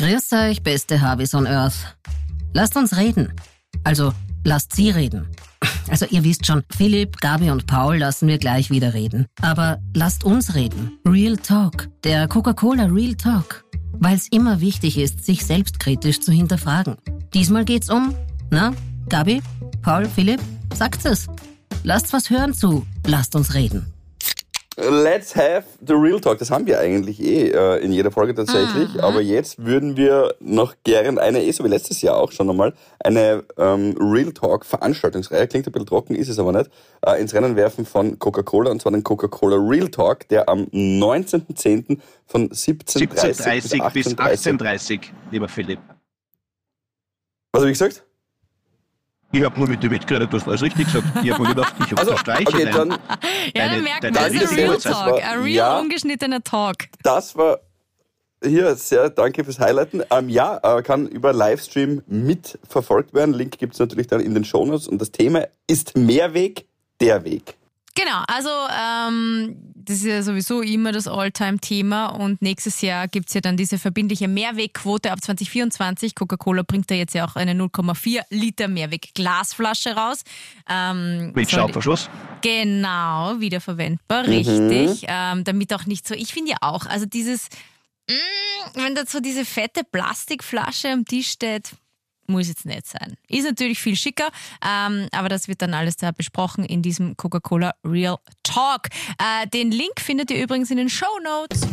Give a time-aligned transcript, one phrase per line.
[0.00, 1.94] Grüß euch, beste Harveys on Earth.
[2.54, 3.34] Lasst uns reden.
[3.84, 5.26] Also, lasst sie reden.
[5.90, 9.26] Also, ihr wisst schon, Philipp, Gabi und Paul lassen wir gleich wieder reden.
[9.42, 10.98] Aber lasst uns reden.
[11.06, 11.90] Real Talk.
[12.02, 13.62] Der Coca-Cola Real Talk.
[13.92, 16.96] Weil es immer wichtig ist, sich selbstkritisch zu hinterfragen.
[17.34, 18.14] Diesmal geht's um,
[18.48, 18.72] na,
[19.10, 19.42] Gabi,
[19.82, 20.40] Paul, Philipp,
[20.72, 21.26] sagt's es.
[21.82, 22.86] Lasst was hören zu.
[23.06, 23.92] Lasst uns reden.
[24.88, 26.38] Let's have the real talk.
[26.38, 28.94] Das haben wir eigentlich eh äh, in jeder Folge tatsächlich.
[28.94, 29.00] Mhm.
[29.00, 32.72] Aber jetzt würden wir noch gern eine, eh so wie letztes Jahr auch schon einmal,
[32.98, 36.70] eine ähm, Real Talk Veranstaltungsreihe, klingt ein bisschen trocken, ist es aber nicht,
[37.04, 41.98] äh, ins Rennen werfen von Coca-Cola und zwar den Coca-Cola Real Talk, der am 19.10.
[42.26, 45.80] von 17.30 17.30 bis 18.30 18.30 lieber Philipp.
[47.52, 48.04] Was habe ich gesagt?
[49.32, 51.06] Ich habe nur mit dir mitgeredet, du hast alles richtig gesagt.
[51.22, 52.96] Ich habe mir gedacht, ich Also, unterstreiche okay, dein- dann, Ja,
[53.54, 55.78] Deine- dann merkt deine man, das ist ein Real Talk, war- ein real ja.
[55.78, 56.76] ungeschnittener Talk.
[57.02, 57.60] das war
[58.42, 60.02] hier sehr danke fürs Highlighten.
[60.10, 63.34] Ähm, ja, äh, kann über Livestream mitverfolgt werden.
[63.34, 64.88] Link gibt's natürlich dann in den Shownotes.
[64.88, 66.66] Und das Thema ist Mehrweg,
[67.00, 67.54] der Weg.
[68.00, 73.42] Genau, also ähm, das ist ja sowieso immer das Alltime-Thema und nächstes Jahr gibt's ja
[73.42, 76.14] dann diese verbindliche Mehrwegquote ab 2024.
[76.14, 80.22] Coca-Cola bringt da jetzt ja auch eine 0,4 Liter Mehrweg-Glasflasche raus.
[80.68, 82.08] Ähm, mit Schraubverschluss.
[82.40, 85.04] Genau, wiederverwendbar, richtig.
[85.06, 87.48] Ähm, damit auch nicht so, ich finde ja auch, also dieses,
[88.08, 91.72] mm, wenn da so diese fette Plastikflasche am Tisch steht,
[92.30, 93.16] muss jetzt nicht sein.
[93.28, 94.28] Ist natürlich viel schicker,
[94.64, 98.88] ähm, aber das wird dann alles da besprochen in diesem Coca-Cola Real Talk.
[99.18, 101.66] Äh, den Link findet ihr übrigens in den Show Notes.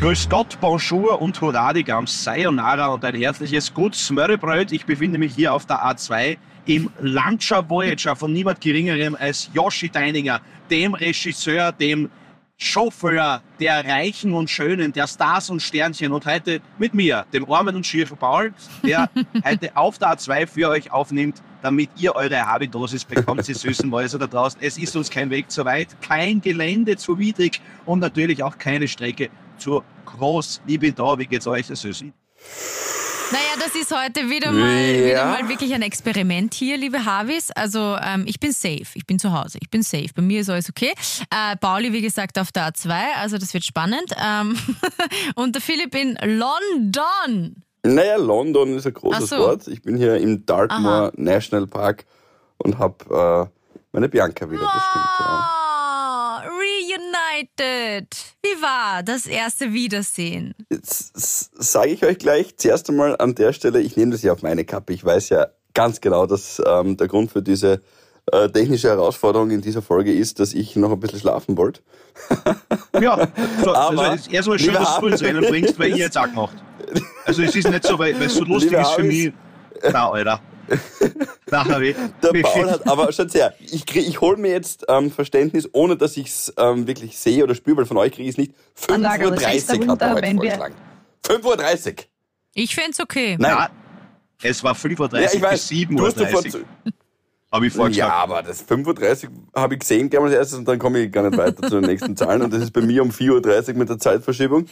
[0.00, 4.72] Grüß Gott, Bonjour und Hurra die Gams, Sayonara und ein herzliches Gutes Mörrebröt.
[4.72, 9.90] Ich befinde mich hier auf der A2 im Lancia Voyager von niemand Geringerem als Yoshi
[9.90, 12.10] Deininger, dem Regisseur, dem
[12.62, 17.74] Chauffeur der Reichen und Schönen, der Stars und Sternchen und heute mit mir, dem armen
[17.74, 18.52] und schiefen Paul,
[18.84, 19.08] der
[19.44, 24.18] heute auf der A2 für euch aufnimmt, damit ihr eure Habidosis bekommt, sie süßen Mäuse
[24.18, 24.60] da draußen.
[24.62, 28.86] Es ist uns kein Weg zu weit, kein Gelände zu widrig und natürlich auch keine
[28.88, 30.60] Strecke zu groß.
[30.66, 32.12] Liebe da, wie geht's euch, ihr Süßen?
[33.32, 35.04] Naja, das ist heute wieder mal, Ja.
[35.04, 37.50] wieder mal wirklich ein Experiment hier, liebe Harvis.
[37.52, 40.08] Also ähm, ich bin safe, ich bin zu Hause, ich bin safe.
[40.14, 40.92] Bei mir ist alles okay.
[41.30, 44.12] Äh, Pauli, wie gesagt, auf der A2, also das wird spannend.
[44.20, 44.56] Ähm,
[45.36, 47.62] und der Philipp in London.
[47.84, 49.38] Naja, London ist ein großes so.
[49.38, 49.68] Wort.
[49.68, 51.12] Ich bin hier im Dartmoor Aha.
[51.16, 52.04] National Park
[52.58, 53.58] und habe äh,
[53.92, 55.08] meine Bianca wieder bestimmt.
[55.20, 55.59] Ja.
[57.40, 58.08] Reunited.
[58.42, 60.54] Wie war das erste Wiedersehen?
[60.70, 64.42] Jetzt sage ich euch gleich zuerst einmal an der Stelle, ich nehme das ja auf
[64.42, 64.92] meine Kappe.
[64.92, 67.80] Ich weiß ja ganz genau, dass ähm, der Grund für diese
[68.32, 71.80] äh, technische Herausforderung in dieser Folge ist, dass ich noch ein bisschen schlafen wollte.
[73.00, 73.28] Ja,
[73.64, 76.18] so, Aber, also es ist erstmal schön, dass du ins Rennen bringst, weil ich jetzt
[76.18, 76.56] auch gemacht.
[77.24, 79.32] Also es ist nicht so, weil weil es so lustig ist für mich.
[79.90, 80.40] Na, Alter.
[81.50, 81.94] Na, Harry.
[82.22, 85.96] Der Paul hat, aber schaut her, ich, krieg- ich hole mir jetzt ähm, Verständnis, ohne
[85.96, 88.52] dass ich es ähm, wirklich sehe oder spüre, weil von euch kriege ich es nicht.
[88.78, 90.74] 5.30 Anlage, Uhr hat er heute wenn wir- vorgeschlagen.
[91.26, 91.94] 5.30 Uhr.
[92.54, 93.36] Ich fänd's okay.
[93.38, 93.70] Nein, Ja,
[94.42, 96.64] es war 5.30 Uhr ja, ich weiß, bis du hast sofort 7.30 zu- Uhr.
[97.52, 98.12] Habe ich Ja, vorgeschlagen.
[98.12, 101.28] aber das 35 habe ich gesehen, gleich mal als erstes, und dann komme ich gar
[101.28, 102.42] nicht weiter zu den nächsten Zahlen.
[102.42, 104.66] Und das ist bei mir um 4.30 Uhr mit der Zeitverschiebung.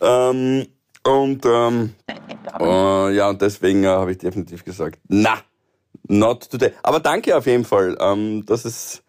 [0.00, 0.66] Ähm,
[1.06, 1.94] und ähm,
[2.60, 5.34] äh, ja, und deswegen äh, habe ich definitiv gesagt, na,
[6.08, 6.72] not today.
[6.82, 9.02] Aber danke auf jeden Fall, ähm, dass es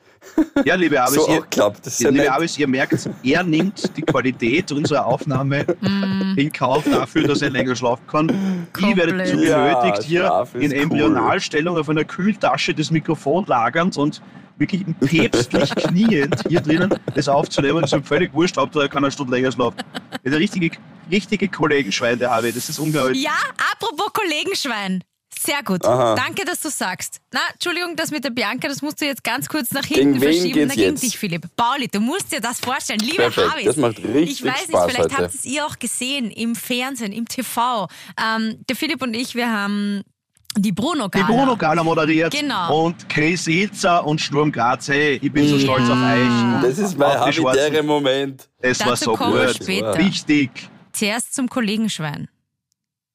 [0.65, 1.85] Ja, liebe Abis, so ihr, auch klappt.
[1.85, 2.31] Das ist sehr liebe.
[2.31, 5.65] Abis, ihr merkt, er nimmt die Qualität unserer Aufnahme
[6.35, 8.67] in Kauf dafür, dass er länger schlafen kann.
[8.77, 10.77] Ich werde dazu Ja, genötigt, hier ist in cool.
[10.83, 14.21] Embryonalstellung auf einer Kühltasche das Mikrofon lagernd und
[14.57, 17.81] wirklich päpstlich kniend hier drinnen das aufzunehmen.
[17.81, 19.77] Das ist ihm völlig wurscht, ob er kann eine Stunde länger schlafen.
[20.11, 20.71] Das ist der richtige,
[21.11, 22.51] richtige Kollegenschwein, der Harvey.
[22.51, 23.21] Das ist unglaublich.
[23.21, 23.31] Ja,
[23.73, 25.03] apropos Kollegenschwein.
[25.37, 25.83] Sehr gut.
[25.85, 26.15] Aha.
[26.15, 27.19] Danke, dass du sagst.
[27.33, 30.21] Na, Entschuldigung, das mit der Bianca, das musst du jetzt ganz kurz nach Gegen hinten
[30.21, 30.53] wen verschieben.
[30.53, 31.03] geht's Na, gegen jetzt?
[31.03, 31.47] dich, Philipp.
[31.57, 32.99] Pauli, du musst dir das vorstellen.
[32.99, 33.65] Liebe Perfekt, Harvis.
[33.65, 35.17] das macht richtig Ich weiß Spaß nicht, vielleicht heute.
[35.23, 37.87] habt es ihr auch gesehen im Fernsehen, im TV.
[38.19, 40.03] Ähm, der Philipp und ich, wir haben
[40.57, 41.27] die Bruno Die Gala.
[41.27, 42.85] Bruno Gala moderiert Genau.
[42.85, 44.87] und Chris Hitzer und Sturm Graz.
[44.87, 46.61] Hey, ich bin so stolz auf euch.
[46.63, 47.61] Das ist mein Auf die Schwarzen.
[47.61, 48.47] habitäre Moment.
[48.61, 49.49] Das war so gut.
[49.61, 49.97] später.
[49.97, 50.49] Wichtig.
[50.95, 52.29] Zuerst zum Kollegenschwein.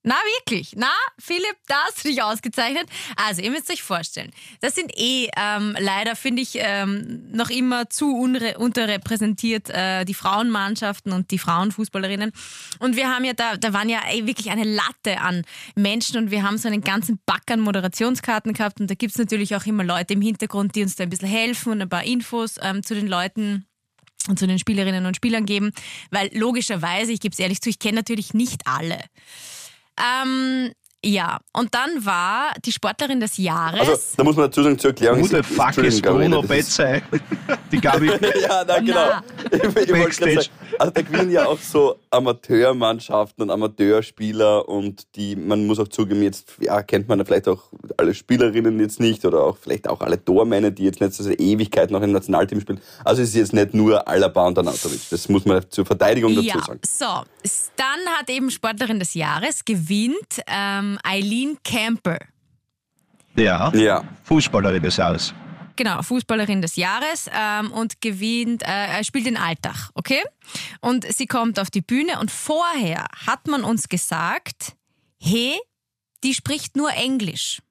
[0.02, 0.72] Na, wirklich.
[0.76, 2.88] Na, Philipp, da hast du dich ausgezeichnet.
[3.16, 4.30] Also, ihr müsst euch vorstellen,
[4.62, 11.12] das sind eh ähm, leider, finde ich, ähm, noch immer zu unterrepräsentiert, äh, die Frauenmannschaften
[11.12, 12.32] und die Frauenfußballerinnen.
[12.78, 15.44] Und wir haben ja da, da waren ja ey, wirklich eine Latte an
[15.74, 18.80] Menschen und wir haben so einen ganzen Back an Moderationskarten gehabt.
[18.80, 21.72] Und da gibt's natürlich auch immer Leute im Hintergrund, die uns da ein bisschen helfen
[21.72, 23.66] und ein paar Infos ähm, zu den Leuten
[24.36, 25.72] zu den Spielerinnen und Spielern geben,
[26.10, 28.98] weil logischerweise, ich gebe es ehrlich zu, ich kenne natürlich nicht alle.
[29.98, 30.72] Ähm,
[31.04, 33.80] ja, und dann war die Sportlerin des Jahres.
[33.80, 35.22] Also, da muss man dazu sagen, zur Erklärung.
[35.22, 37.02] Who the fuck Gabriele, Bruno das ist- Betze?
[37.72, 38.06] Die Gabi.
[38.42, 38.94] ja, na genau.
[38.94, 39.22] Na.
[39.50, 40.34] Ich, ich Backstage.
[40.42, 40.48] sagen,
[40.78, 46.22] also da gewinnen ja auch so Amateurmannschaften und Amateurspieler und die, man muss auch zugeben,
[46.22, 47.64] jetzt ja, kennt man vielleicht auch
[47.96, 51.90] alle Spielerinnen jetzt nicht oder auch vielleicht auch alle Tormänner, die jetzt nicht so Ewigkeit
[51.90, 52.80] noch im Nationalteam spielen.
[53.04, 55.00] Also es ist jetzt nicht nur Alaba und Anatovic.
[55.10, 56.80] Das muss man zur Verteidigung dazu ja, sagen.
[56.86, 57.06] so.
[57.76, 62.18] Dann hat eben Sportlerin des Jahres gewinnt ähm, Eileen Camper.
[63.36, 64.04] Ja, Ja.
[64.24, 65.34] Fußballerin des Jahres.
[65.76, 70.22] Genau, Fußballerin des Jahres ähm, und gewinnt, äh, spielt in Alltag, okay?
[70.80, 74.74] Und sie kommt auf die Bühne und vorher hat man uns gesagt,
[75.18, 75.58] hey,
[76.22, 77.62] die spricht nur Englisch.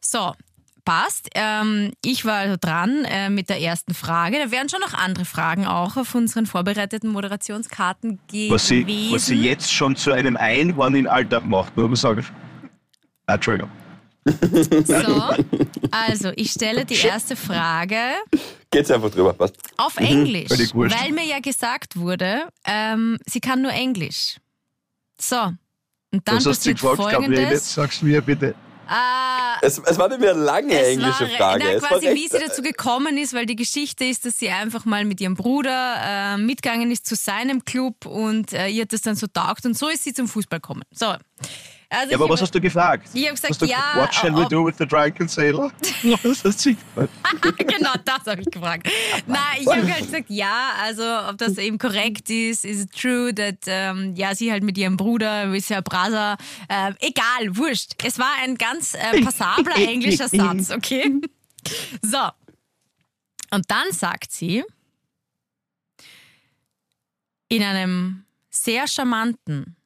[0.00, 0.34] So,
[0.84, 1.28] passt.
[1.34, 4.38] Ähm, ich war also dran äh, mit der ersten Frage.
[4.38, 8.52] Da werden schon noch andere Fragen auch auf unseren vorbereiteten Moderationskarten gewesen.
[8.52, 12.26] Was sie, was sie jetzt schon zu einem Einhorn in Alltag macht, muss man sagen.
[13.26, 13.70] Ah, Entschuldigung.
[14.24, 15.34] So,
[15.90, 17.96] also ich stelle die erste Frage
[18.70, 19.56] Geht's einfach drüber, passt.
[19.76, 20.96] auf Englisch, völlig wurscht.
[20.96, 24.36] weil mir ja gesagt wurde, ähm, sie kann nur Englisch.
[25.20, 25.36] So,
[26.12, 27.20] und dann Was hast passiert gefragt, Gabriele?
[27.32, 27.74] Jetzt folgendes.
[27.74, 28.54] sagst du mir bitte.
[28.88, 31.64] Äh, Es, es war nicht mehr eine lange englische war, Frage.
[31.80, 35.04] Na, quasi, wie sie dazu gekommen ist, weil die Geschichte ist, dass sie einfach mal
[35.04, 39.16] mit ihrem Bruder äh, mitgegangen ist zu seinem Club und äh, ihr hat das dann
[39.16, 40.82] so taugt und so ist sie zum Fußball gekommen.
[40.90, 41.14] So.
[41.92, 43.10] Also Ja, aber was hast du gefragt?
[43.12, 45.70] Ich hab gesagt, du, ja, What shall we do with the drunken sailor?
[46.22, 47.58] Was hast du gefragt?
[47.58, 48.88] genau, das habe ich gefragt.
[49.26, 53.34] Nein, ich habe halt gesagt, ja, also ob das eben korrekt ist, is it true,
[53.34, 56.38] that, ähm, ja, sie halt mit ihrem Bruder, ist ja Brother,
[56.70, 57.92] ähm, egal, wurscht.
[58.02, 61.20] Es war ein ganz äh, passabler englischer Satz, okay?
[62.02, 62.18] So.
[63.50, 64.64] Und dann sagt sie,
[67.48, 69.76] in einem sehr charmanten,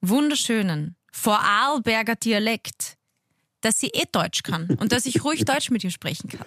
[0.00, 2.96] wunderschönen, Vorarlberger Dialekt,
[3.60, 6.44] dass sie eh Deutsch kann und dass ich ruhig Deutsch mit ihr sprechen kann.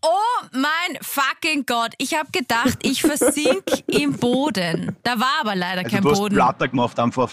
[0.00, 4.96] Oh mein fucking Gott, ich habe gedacht, ich versink im Boden.
[5.02, 6.34] Da war aber leider Also kein du hast Boden.
[6.34, 7.30] Blatter gemacht einfach.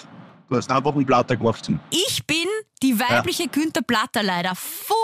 [0.49, 1.69] Du hast einfach einen Blatter gemacht.
[1.91, 2.47] Ich bin
[2.81, 4.55] die weibliche Günther Platter leider.
[4.55, 4.97] Voll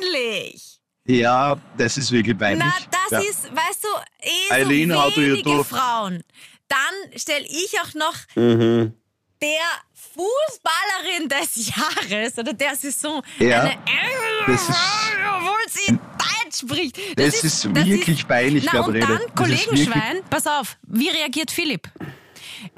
[0.00, 0.80] peinlich.
[1.04, 2.64] Ja, das ist wirklich peinlich.
[2.64, 3.30] Na, das ja.
[3.30, 3.88] ist, weißt du,
[4.20, 5.64] eh Eileen, so you wenige?
[5.64, 6.22] Frauen.
[6.68, 8.94] Dann stelle ich auch noch Mhm.
[9.42, 9.68] Der
[10.14, 11.68] Fußballerin des
[12.10, 13.76] Jahres oder der Saison Ja, eine
[14.46, 14.70] das ist-
[15.36, 17.18] obwohl sie Deutsch spricht.
[17.18, 19.06] Das ist wirklich peinlich, Na und Gabriele.
[19.06, 21.88] dann, Das ist Kollegenschwein, pass auf, wie reagiert Philipp?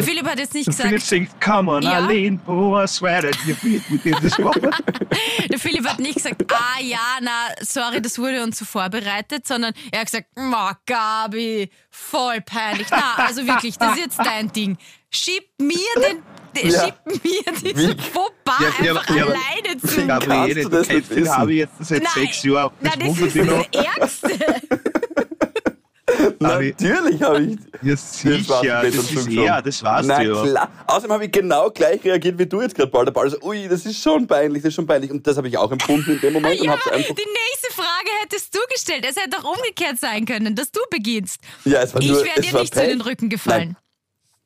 [0.00, 1.94] Philipp hat jetzt nicht Philipp gesagt, singt, come on, Ja.
[2.05, 4.75] Eileen, oh, I swear that you beat with this woman.
[5.50, 9.75] der Philipp hat nicht gesagt, ah ja, na, sorry, das wurde uns so vorbereitet, sondern
[9.93, 12.87] er hat gesagt, ma, Gabi, voll peinlich.
[12.90, 14.78] Na, also wirklich, das ist jetzt dein Ding.
[15.10, 16.22] Schieb mir den
[16.62, 16.84] Ja.
[16.84, 20.06] schieb mir diesen Fauxpas Ja, ja, einfach ja, alleine zu.
[20.06, 21.36] Gabriele, du du das kennst wissen?
[21.36, 22.72] habe ich jetzt seit sechs Jahren.
[22.80, 24.54] na, Das das ist das Ärgste.
[26.38, 27.58] Natürlich habe ich.
[27.82, 30.32] Ja, Das sicher, war's das ist er, das war's Na dir.
[30.42, 30.70] klar.
[30.86, 33.04] Außerdem habe ich genau gleich reagiert wie du jetzt gerade, Paul.
[33.06, 35.10] Der Paul so, ui, das ist schon peinlich, das ist schon peinlich.
[35.10, 37.14] Und das habe ich auch empfunden in dem Moment und Ja, habe es einfach.
[37.14, 39.06] die nächste Frage hättest du gestellt.
[39.08, 41.38] Es hätte auch umgekehrt sein können, dass du beginnst.
[41.64, 43.06] Ja, es war Ich nur, wäre es dir nicht zu den peinlich.
[43.06, 43.76] Rücken gefallen.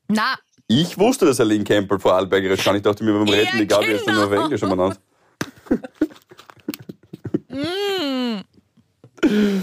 [0.09, 0.39] Na,
[0.71, 2.77] Ich wusste, dass Aline Campbell vor Arlbergerisch kann.
[2.77, 4.45] Ich dachte mir beim Ja, Reden, die Gabi ist dann nur auf genau.
[4.45, 4.97] Englisch umeinander.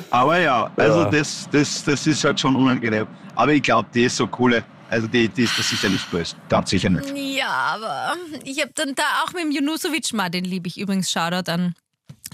[0.10, 1.10] Aber ja, also Ja.
[1.12, 3.08] Das, das, das ist halt schon unangenehm.
[3.36, 4.64] Aber ich glaube, die ist so coole.
[4.90, 6.36] Also die, die ist das sicher nicht böse.
[6.50, 7.12] Ganz sicher nicht.
[7.16, 8.14] ja, aber
[8.44, 11.12] ich habe dann da auch mit dem Junusovic mal, den liebe ich übrigens.
[11.12, 11.74] Shoutout an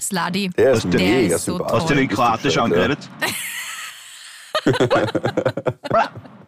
[0.00, 0.50] Sladi.
[0.50, 1.80] Der ist Der mega ist so sympathisch.
[1.80, 2.96] Hast du den Ist Kroatisch total, ja.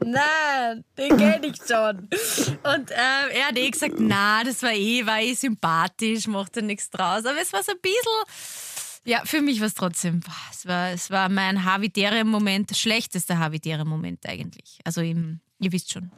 [0.06, 1.96] Nein, den kenne ich schon.
[1.98, 6.62] Und ähm, er hat eh gesagt, na, das war eh, war eh sympathisch, macht ja
[6.62, 7.24] nichts draus.
[7.24, 11.10] Aber es war so ein bisschen, ja, für mich war es trotzdem, es war, es
[11.10, 14.78] war mein Havidere-Moment, der schlechteste Havidere-Moment eigentlich.
[14.84, 16.10] Also im, ihr wisst schon.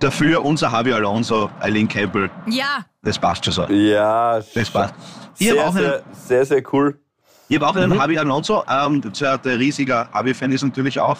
[0.00, 2.30] Dafür unser Javi Alonso, Eileen Campbell.
[2.48, 3.64] Ja, Das passt schon so.
[3.70, 4.94] Ja, Das passt.
[5.34, 6.98] Sehr, sehr, sehr, sehr cool.
[7.48, 8.64] Ich hab auch einen Javi Alonso.
[8.68, 11.16] Ähm, der, der riesiger Javi-Fan ist natürlich auch.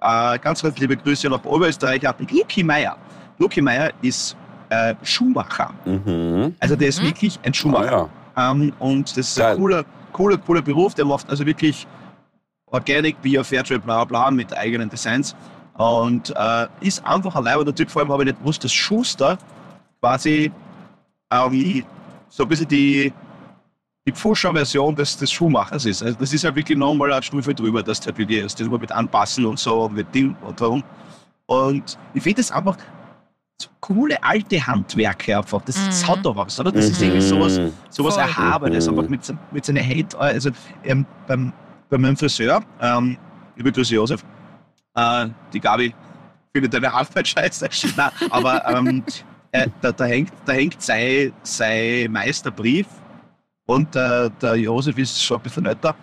[0.00, 2.02] Äh, ganz, ganz liebe Grüße nach Oberösterreich.
[2.30, 2.96] Luki Meier.
[3.38, 4.36] Luki Meier ist
[4.70, 5.72] äh, Schuhmacher.
[5.84, 6.54] Mhm.
[6.60, 8.08] Also der ist wirklich ein Ah, Schuhmacher.
[8.36, 8.50] ja.
[8.52, 9.52] Ähm, und das ist Geil.
[9.52, 10.94] ein cooler, cooler, cooler Beruf.
[10.94, 11.86] Der macht also wirklich
[12.66, 15.34] Organic, Bio, Fairtrade, bla bla bla mit eigenen Designs.
[15.76, 17.90] Und äh, ist einfach ein leibender Typ.
[17.90, 19.38] Vor allem habe ich nicht gewusst, dass Schuster
[20.00, 20.50] quasi
[21.32, 21.84] ähm,
[22.28, 23.12] so ein bisschen die,
[24.08, 26.02] die Pfuscher-Version des, des Schuhmachers ist.
[26.02, 28.58] Also das ist halt wirklich nochmal eine Stufe drüber, das Atelier ist.
[28.58, 30.82] Das mit Anpassen und so, mit Ding und warum.
[31.46, 32.76] Und ich finde das einfach
[33.60, 35.60] so coole alte Handwerke einfach.
[35.62, 36.72] Das, das hat doch was, oder?
[36.72, 37.60] Das ist irgendwie sowas,
[37.90, 38.22] sowas Voll.
[38.24, 38.98] Erhabenes, Mhm.
[38.98, 40.18] einfach mit, so- mit seinen Hate.
[40.18, 40.50] Also
[40.84, 41.52] ähm, beim,
[41.90, 43.18] bei meinem Friseur, ähm,
[43.56, 44.24] liebe Grüße Josef,
[44.94, 45.94] äh, die Gabi
[46.54, 49.02] findet deine Arbeit scheiße, Nein, aber ähm,
[49.52, 52.86] äh, da, da hängt, da hängt sein, sein Meisterbrief
[53.68, 55.94] und äh, der Josef ist schon ein bisschen älter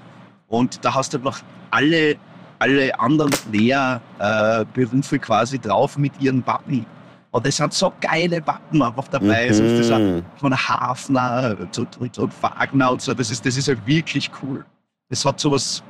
[0.48, 1.40] und da hast du noch
[1.72, 2.16] alle,
[2.60, 6.86] alle anderen Lehrberufe äh, quasi drauf mit ihren Wappen.
[7.32, 9.52] Und das sind so geile Wappen einfach dabei.
[9.52, 10.24] So, das ist Mhm.
[10.38, 13.14] von Hafner zu, zu, zu Wagner und so.
[13.14, 14.64] Das ist, das ist halt wirklich cool.
[15.10, 15.84] Das hat sowas,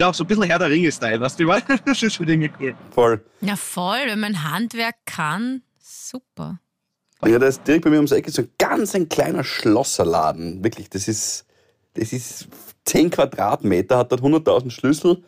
[0.00, 1.46] ja, so ein bisschen Herr der Ringe-Style, weißt du,
[1.84, 2.74] das ist schon irgendwie cool.
[2.90, 3.24] Voll.
[3.40, 6.58] Ja, voll, wenn man Handwerk kann, super.
[7.26, 10.62] Ja, da ist direkt bei mir ums Eck so ein ganz ein kleiner Schlosserladen.
[10.62, 11.44] Wirklich, das ist,
[11.94, 12.48] das ist
[12.84, 15.22] 10 Quadratmeter, hat dort 100.000 Schlüssel.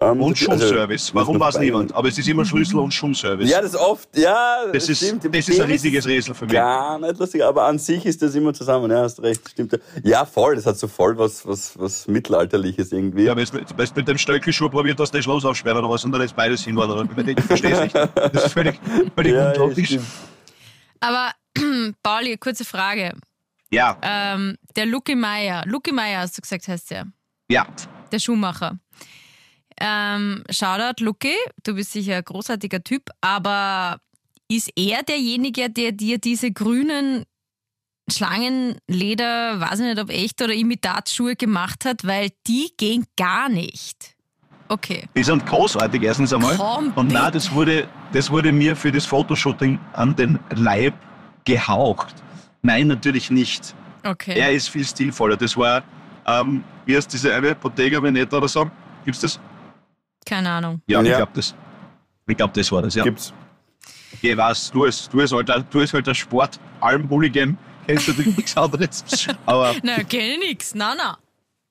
[0.00, 1.14] Ähm, Und also, Schulservice.
[1.14, 1.94] Warum muss man weiß niemand?
[1.94, 3.50] Aber es ist immer Schlüssel und Schulservice.
[3.50, 5.24] Ja, das ist oft, ja, das, ist, stimmt.
[5.24, 6.54] das ist ein riesiges Rätsel für mich.
[6.54, 9.78] Gar nicht lustig, aber an sich ist das immer zusammen, ja, hast recht, stimmt.
[10.04, 13.24] Ja, voll, das hat so voll was, was, was Mittelalterliches irgendwie.
[13.24, 16.20] Ja, wenn du mit, dem Stöckelschuh probiert hast, das Schloss aufsperren oder was, und dann
[16.20, 17.04] ist beides hin, oder?
[17.26, 17.94] Ich verstehe es nicht.
[17.94, 18.78] Das ist völlig,
[19.14, 20.02] völlig Ja, stimmt.
[21.00, 21.32] Aber,
[22.02, 23.14] Pauli, kurze Frage.
[23.70, 27.06] Ja, Ähm, der Lucky Meier, Lucky Meier hast du gesagt, heißt der,
[27.50, 27.66] ja.
[28.10, 28.78] der Schuhmacher.
[29.80, 34.00] Ähm, Shoutout, Lucky, du bist sicher ein großartiger Typ, aber
[34.50, 37.24] ist er derjenige, der dir diese grünen
[38.10, 44.16] Schlangenleder, weiß ich nicht, ob echt oder Imitatschuhe gemacht hat, weil die gehen gar nicht.
[44.68, 45.08] Okay.
[45.16, 46.56] Die sind großartig, erstens einmal.
[46.56, 50.94] Komm, Und nein, das wurde, das wurde mir für das Fotoshooting an den Leib
[51.44, 52.14] gehaucht.
[52.62, 53.74] Nein, natürlich nicht.
[54.04, 54.38] Okay.
[54.38, 55.36] Er ist viel stilvoller.
[55.36, 55.82] Das war,
[56.26, 58.70] ähm, wie heißt diese eine Bottega Veneta oder so?
[59.04, 59.40] Gibt's das?
[60.26, 60.82] Keine Ahnung.
[60.86, 61.16] Ja, ich Ja.
[61.18, 61.54] glaube das.
[62.26, 63.04] Ich glaube, das war das, ja.
[63.04, 63.32] Gibt's.
[64.20, 67.56] Ich weiß, du als, du als alter, du als alter sport alm hooligan
[67.86, 69.04] kennst du natürlich nichts anderes.
[69.46, 70.74] Aber Na, kenne ich nix.
[70.74, 71.16] Na, na.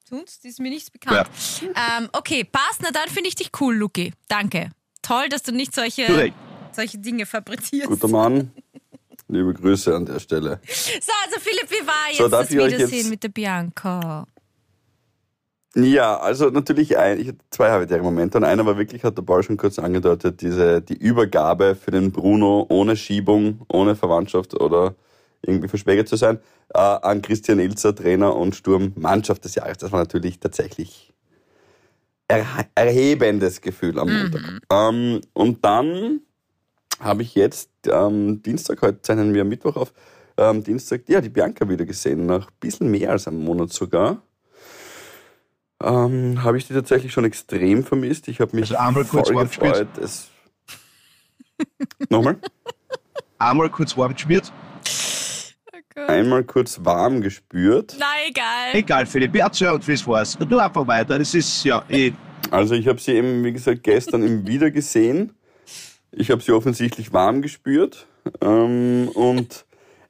[0.09, 1.27] Sonst ist mir nichts bekannt.
[1.63, 2.81] Ähm, okay, passt.
[2.81, 4.13] Na, dann finde ich dich cool, Luki.
[4.29, 4.69] Danke.
[5.01, 6.31] Toll, dass du nicht solche,
[6.71, 7.87] solche Dinge fabrizierst.
[7.87, 8.51] Guter Mann.
[9.27, 10.61] Liebe Grüße an der Stelle.
[10.65, 13.29] So, also Philipp, wie war jetzt So, darf das ich euch Wiedersehen jetzt- mit der
[13.29, 14.25] Bianca?
[15.75, 19.21] Ja, also natürlich, ein, ich hatte zwei habitäre Momente und einer war wirklich, hat der
[19.23, 24.95] Paul schon kurz angedeutet, diese, die Übergabe für den Bruno ohne Schiebung, ohne Verwandtschaft oder
[25.41, 26.39] irgendwie verschwägert zu sein,
[26.73, 29.77] äh, an Christian Ilzer, Trainer und Sturm Mannschaft des Jahres.
[29.77, 31.13] Das war natürlich tatsächlich
[32.27, 34.61] erhe- erhebendes Gefühl am Montag.
[34.71, 36.21] Ähm, und dann
[36.99, 39.93] habe ich jetzt ähm, Dienstag, heute zeichnen wir am Mittwoch auf,
[40.37, 44.21] ähm, Dienstag, ja, die Bianca wieder gesehen, nach ein bisschen mehr als einem Monat sogar.
[45.81, 48.27] Ähm, habe ich die tatsächlich schon extrem vermisst.
[48.27, 49.87] Ich habe mich Also einmal kurz voll gefreut.
[50.01, 50.29] Es
[52.09, 52.37] Nochmal?
[53.37, 54.51] einmal kurz warm gespielt.
[56.05, 57.95] Einmal kurz warm gespürt.
[57.99, 58.73] Na, egal.
[58.73, 60.37] Egal, Philipp, erzähl und wie war's.
[60.37, 61.17] Du einfach weiter.
[61.17, 62.11] Das ist, ja, eh.
[62.51, 65.33] Also ich habe sie eben, wie gesagt, gestern eben wieder gesehen.
[66.11, 68.05] Ich habe sie offensichtlich warm gespürt.
[68.41, 69.65] Ähm, und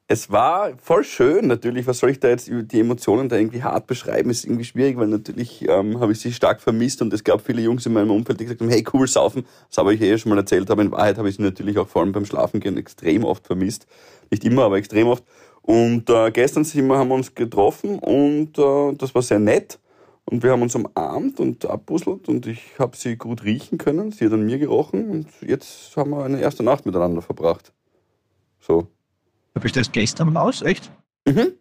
[0.10, 1.88] es war voll schön natürlich.
[1.88, 4.30] Was soll ich da jetzt über die Emotionen da irgendwie hart beschreiben?
[4.30, 7.62] Ist irgendwie schwierig, weil natürlich ähm, habe ich sie stark vermisst und es gab viele
[7.62, 9.46] Jungs in meinem Umfeld, die gesagt haben, hey, cool, saufen.
[9.70, 11.88] Das habe ich eh schon mal erzählt, aber in Wahrheit habe ich sie natürlich auch
[11.88, 13.88] vor allem beim Schlafengehen extrem oft vermisst.
[14.30, 15.24] Nicht immer, aber extrem oft.
[15.68, 19.80] Und äh, gestern sind wir, haben wir uns getroffen und äh, das war sehr nett.
[20.24, 24.14] Und wir haben uns umarmt und abbusselt und ich habe sie gut riechen können.
[24.14, 27.74] Sie hat an mir gerochen und jetzt haben wir eine erste Nacht miteinander verbracht.
[28.62, 28.88] So.
[29.56, 30.90] Du bestellst gestern aus, echt?
[31.26, 31.52] Mhm.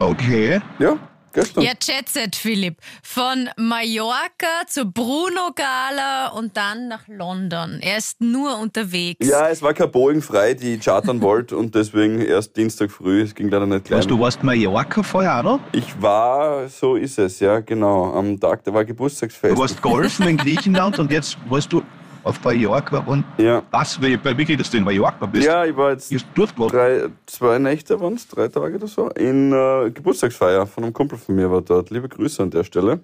[0.00, 0.60] Okay.
[0.80, 0.98] Ja,
[1.32, 1.64] gestern.
[1.64, 2.78] Ja, Jetset, Philipp.
[3.02, 7.78] Von Mallorca zur Bruno Gala und dann nach London.
[7.80, 9.26] Er ist nur unterwegs.
[9.26, 13.22] Ja, es war kein Boeing frei, die chartern wollte und deswegen erst Dienstag früh.
[13.22, 14.06] Es ging leider nicht gleich.
[14.06, 15.60] Du warst Mallorca vorher, oder?
[15.72, 18.12] Ich war, so ist es, ja, genau.
[18.14, 19.56] Am Tag, da war Geburtstagsfest.
[19.56, 21.82] Du warst golfen in Griechenland und jetzt warst du
[22.22, 23.62] auf Mallorca und ja.
[23.70, 25.46] was, weil bei wirklich, dass du in Mallorca bist.
[25.46, 29.90] ja, ich war jetzt drei, zwei Nächte waren es, drei Tage oder so, in äh,
[29.90, 31.90] Geburtstagsfeier von einem Kumpel von mir war dort.
[31.90, 33.00] Liebe Grüße an der Stelle.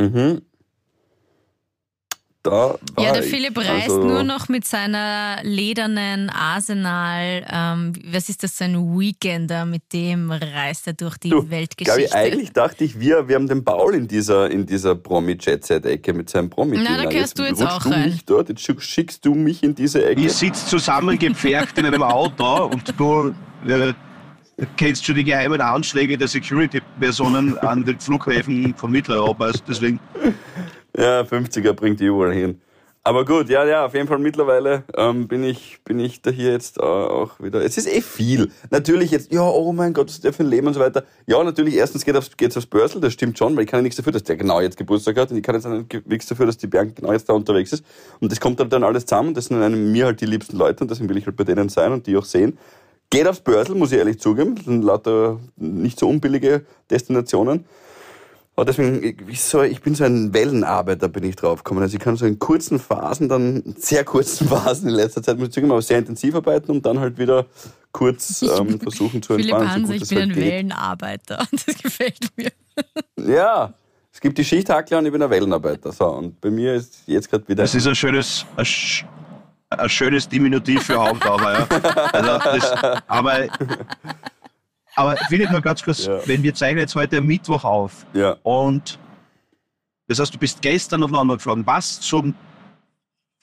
[0.00, 0.42] Mhm.
[2.46, 3.30] Da war Ja, der ich.
[3.30, 7.44] Philipp reist Also, nur noch mit seiner ledernen Arsenal.
[7.50, 9.64] Ähm, was ist das, so ein Weekender?
[9.66, 12.14] Mit dem reist er durch die Du, Weltgeschichte.
[12.14, 16.48] eigentlich dachte ich, wir, wir haben den Paul in dieser, in dieser Promi-Jet-Set-Ecke mit seinem
[16.50, 18.10] promi Na, da gehörst du jetzt auch du rein.
[18.10, 20.20] mich dort, jetzt schick- schickst du mich in diese Ecke.
[20.20, 23.34] Ihr sitzt zusammengepfercht in einem Auto und du
[23.66, 23.92] äh,
[24.76, 29.46] kennst du die geheimen Anschläge der Security-Personen an den Flughäfen von Mitteleuropa.
[29.46, 29.98] Also deswegen.
[30.96, 32.60] Ja, 50er bringt die überall hin.
[33.06, 36.50] Aber gut, ja, ja, auf jeden Fall mittlerweile ähm, bin ich bin ich da hier
[36.50, 37.64] jetzt äh, auch wieder.
[37.64, 38.50] Es ist eh viel.
[38.70, 41.04] Natürlich jetzt, ja, oh mein Gott, was ist der für ein Leben und so weiter.
[41.26, 43.82] Ja, natürlich, erstens geht es geht's aufs Börsel, das stimmt schon, weil ich kann ja
[43.82, 45.68] nichts dafür, dass der genau jetzt Geburtstag hat und ich kann jetzt
[46.08, 47.84] nichts dafür, dass die Bianca genau jetzt da unterwegs ist.
[48.18, 49.34] Und das kommt halt dann alles zusammen.
[49.34, 51.68] Das sind einem, mir halt die liebsten Leute und deswegen will ich halt bei denen
[51.68, 52.58] sein und die auch sehen.
[53.10, 54.56] Geht aufs Börsel, muss ich ehrlich zugeben.
[54.56, 57.66] Das sind lauter nicht so unbillige Destinationen.
[58.56, 61.82] Aber deswegen, ich, so, ich bin so ein Wellenarbeiter, bin ich draufgekommen.
[61.82, 65.48] Also ich kann so in kurzen Phasen, dann sehr kurzen Phasen in letzter Zeit, muss
[65.48, 67.44] ich zugeben, aber sehr intensiv arbeiten und dann halt wieder
[67.92, 69.68] kurz ähm, versuchen zu entspannen.
[69.68, 70.44] Philipp Hansen, so ich bin halt ein geht.
[70.44, 72.50] Wellenarbeiter und das gefällt mir.
[73.18, 73.74] Ja,
[74.10, 75.92] es gibt die Schichthackler und ich bin ein Wellenarbeiter.
[75.92, 77.62] So, und bei mir ist jetzt gerade wieder...
[77.62, 78.46] Das ist ein schönes...
[78.56, 78.66] Ein,
[79.68, 81.66] ein schönes Diminutiv für Hauptauber, ja.
[82.12, 82.72] Also das,
[83.08, 83.48] aber
[84.96, 86.18] aber Philipp, nur ganz kurz, ja.
[86.26, 88.36] wenn wir zeichnen jetzt heute Mittwoch auf ja.
[88.42, 88.98] und
[90.08, 92.34] das heißt, du bist gestern auf London geflogen, was zum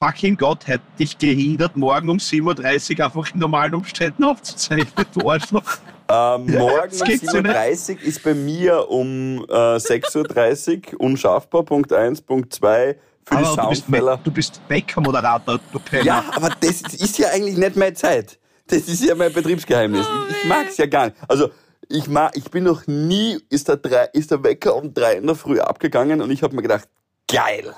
[0.01, 5.29] fucking Gott hat dich gehindert, morgen um 7.30 Uhr einfach in normalen Umständen aufzuzeichnen, du
[5.29, 5.77] Arschloch?
[6.09, 12.21] Ähm, morgen um 7.30 Uhr ist bei mir um äh, 6.30 Uhr unschaffbar, Punkt 1,
[12.21, 14.19] Punkt 2, für aber die Soundfäller.
[14.23, 16.03] Du bist, bist Bäcker-Moderator, du Penner.
[16.03, 18.37] Ja, aber das ist ja eigentlich nicht meine Zeit.
[18.67, 20.05] Das ist ja mein Betriebsgeheimnis.
[20.07, 21.17] Oh, ich, ich mag es ja gar nicht.
[21.27, 21.49] Also
[21.89, 25.27] ich, mag, ich bin noch nie, ist der, drei, ist der Wecker um drei in
[25.27, 26.87] der Früh abgegangen und ich habe mir gedacht,
[27.27, 27.73] geil.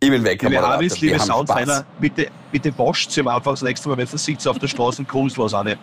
[0.00, 0.48] Ich bin Wecker.
[0.48, 4.46] Liebe Harvis, liebe Soundfinder, bitte, bitte wascht sie einfach das nächste Mal, wenn ihr sieht
[4.46, 5.74] auf der Straße und kunstlos an.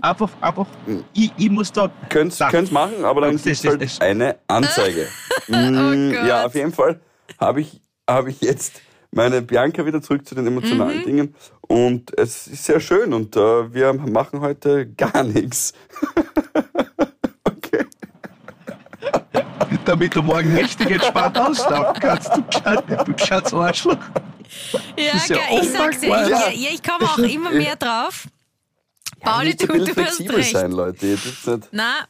[0.00, 1.04] Einfach, einfach, hm.
[1.12, 1.90] ich, ich muss da.
[2.08, 4.00] Könnt's, könnt's machen, aber dann ist halt das.
[4.00, 5.06] eine Anzeige.
[5.48, 7.00] oh mm, ja, auf jeden Fall
[7.38, 8.80] habe ich, hab ich jetzt
[9.12, 11.04] meine Bianca wieder zurück zu den emotionalen mhm.
[11.04, 11.34] Dingen.
[11.62, 15.72] Und es ist sehr schön und äh, wir machen heute gar nichts.
[17.44, 17.84] okay.
[19.84, 23.98] Damit du morgen richtig entspannt auslaufen kannst, du kleines Arschloch.
[24.96, 28.26] Ja, ja ich sag's dir, ja, ich, ich komme auch immer mehr drauf.
[29.20, 30.52] Pauli, ja, du, du hast recht.
[30.52, 31.06] sein, Leute.
[31.06, 32.06] Jetzt nicht Na,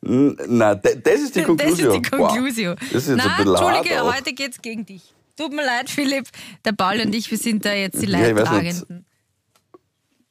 [0.00, 1.88] na, das ist die Konklusion.
[1.88, 2.76] Das ist die Konklusion.
[2.78, 2.88] Wow.
[2.92, 5.14] Das ist jetzt Na, ein Entschuldige, heute geht's gegen dich.
[5.36, 6.28] Tut mir leid, Philipp.
[6.64, 9.06] Der Paul und ich, wir sind da jetzt die Leidtragenden.
[9.06, 9.80] Ja,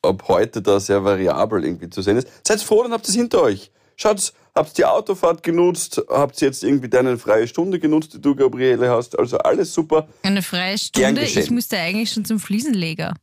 [0.03, 2.27] ob heute da sehr variabel irgendwie zu sehen ist.
[2.45, 3.71] Seid froh, dann habt ihr es hinter euch.
[3.95, 8.21] Schaut, habt ihr die Autofahrt genutzt, habt ihr jetzt irgendwie deine freie Stunde genutzt, die
[8.21, 9.17] du, Gabriele, hast.
[9.17, 10.07] Also alles super.
[10.23, 11.23] Eine freie Stunde?
[11.23, 13.13] Ich musste eigentlich schon zum Fliesenleger.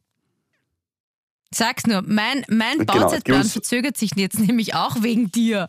[1.53, 5.69] Sag's nur, mein, mein genau, Bauzeitplan genau, verzögert sich jetzt nämlich auch wegen dir.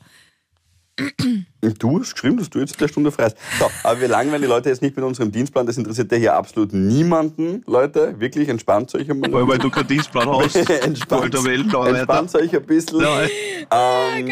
[1.78, 3.38] Du hast geschrieben, dass du jetzt der Stunde frei hast.
[3.60, 5.68] So, aber wir langweilen die Leute jetzt nicht mit unserem Dienstplan.
[5.68, 8.20] Das interessiert ja hier absolut niemanden, Leute.
[8.20, 9.32] Wirklich, entspannt euch einmal.
[9.32, 10.56] Weil, weil du keinen Dienstplan hast.
[10.56, 13.02] entspannt, entspannt euch ein bisschen.
[13.02, 13.22] Ja.
[13.22, 14.32] Ähm,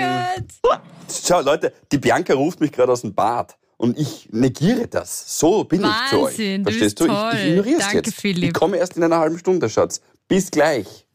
[0.64, 0.82] oh Gott.
[1.24, 3.56] Schau, Leute, die Bianca ruft mich gerade aus dem Bad.
[3.78, 5.40] Und ich negiere das.
[5.40, 6.64] So bin Wahnsinn, ich zu euch.
[6.64, 7.08] Verstehst du?
[7.08, 7.14] du?
[7.14, 8.14] Ich, ich ignoriere es jetzt.
[8.16, 8.50] Philipp.
[8.50, 10.02] Ich komme erst in einer halben Stunde, Schatz.
[10.28, 11.06] Bis gleich.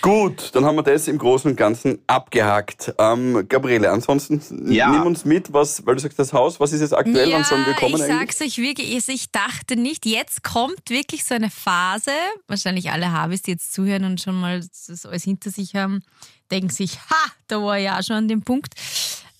[0.00, 2.94] Gut, dann haben wir das im Großen und Ganzen abgehakt.
[2.98, 4.90] Ähm, Gabriele, ansonsten ja.
[4.90, 7.44] nimm uns mit, was, weil du sagst, das Haus, was ist jetzt aktuell, ja, wann
[7.44, 8.36] sollen wir kommen ich eigentlich?
[8.36, 12.12] sag's euch wirklich, ich dachte nicht, jetzt kommt wirklich so eine Phase,
[12.46, 16.02] wahrscheinlich alle Harvis, die jetzt zuhören und schon mal das alles hinter sich haben,
[16.50, 18.74] denken sich, ha, da war ja schon an dem Punkt.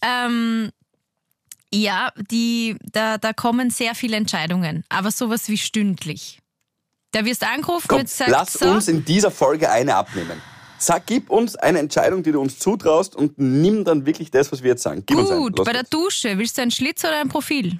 [0.03, 0.70] Ähm,
[1.73, 6.40] ja, die, da, da kommen sehr viele Entscheidungen, aber sowas wie stündlich.
[7.12, 10.40] Da wirst du angerufen Komm, und sagst, lass so, uns in dieser Folge eine abnehmen.
[10.79, 14.62] Sag, gib uns eine Entscheidung, die du uns zutraust und nimm dann wirklich das, was
[14.62, 15.03] wir jetzt sagen.
[15.05, 17.79] Gib Gut, bei der Dusche, willst du ein Schlitz oder ein Profil?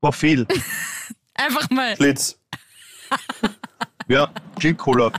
[0.00, 0.46] Profil.
[1.34, 1.96] Einfach mal.
[1.96, 2.38] Schlitz.
[4.10, 5.12] ja, klingt cooler.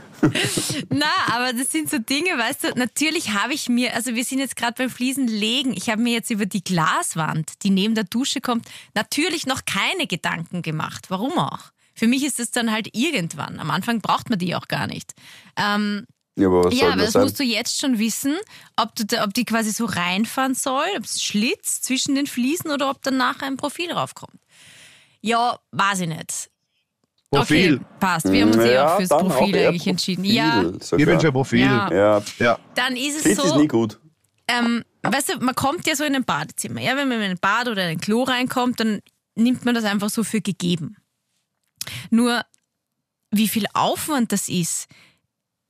[0.90, 4.38] Na, aber das sind so Dinge, weißt du, natürlich habe ich mir, also wir sind
[4.38, 8.04] jetzt gerade beim Fliesen legen, ich habe mir jetzt über die Glaswand, die neben der
[8.04, 11.06] Dusche kommt, natürlich noch keine Gedanken gemacht.
[11.08, 11.72] Warum auch?
[11.94, 13.58] Für mich ist es dann halt irgendwann.
[13.58, 15.12] Am Anfang braucht man die auch gar nicht.
[15.56, 18.36] Ähm, ja, aber, was ja, aber das, das musst du jetzt schon wissen,
[18.76, 22.90] ob, du, ob die quasi so reinfahren soll, ob es Schlitz zwischen den Fliesen oder
[22.90, 24.40] ob dann nachher ein Profil raufkommt.
[25.20, 26.50] Ja, weiß ich nicht.
[27.32, 27.74] Profil.
[27.76, 28.30] Okay, passt.
[28.30, 30.24] Wir haben uns eh ja, auch fürs Profil auch eigentlich entschieden.
[30.24, 30.62] Ja.
[30.80, 30.98] Sogar.
[30.98, 31.60] Ich bin für Profil.
[31.60, 31.92] Ja.
[31.92, 32.22] ja.
[32.38, 32.58] ja.
[32.74, 33.44] Dann ist es Schlitz so.
[33.44, 33.98] ist nie gut.
[34.48, 36.82] Ähm, weißt du, man kommt ja so in ein Badezimmer.
[36.82, 39.00] Ja, wenn man in ein Bad oder in ein Klo reinkommt, dann
[39.34, 40.96] nimmt man das einfach so für gegeben.
[42.10, 42.42] Nur
[43.30, 44.88] wie viel Aufwand das ist,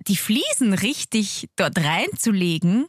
[0.09, 2.89] die Fliesen richtig dort reinzulegen,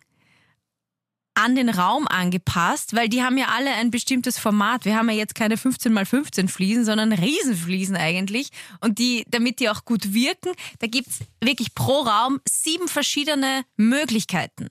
[1.35, 4.85] an den Raum angepasst, weil die haben ja alle ein bestimmtes Format.
[4.85, 8.49] Wir haben ja jetzt keine 15 mal 15 Fliesen, sondern Riesenfliesen eigentlich.
[8.81, 14.67] Und die, damit die auch gut wirken, da gibt's wirklich pro Raum sieben verschiedene Möglichkeiten.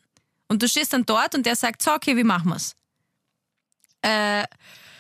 [0.49, 2.75] Und du stehst dann dort und der sagt, so, okay, wie machen wir's?
[4.03, 4.45] Äh,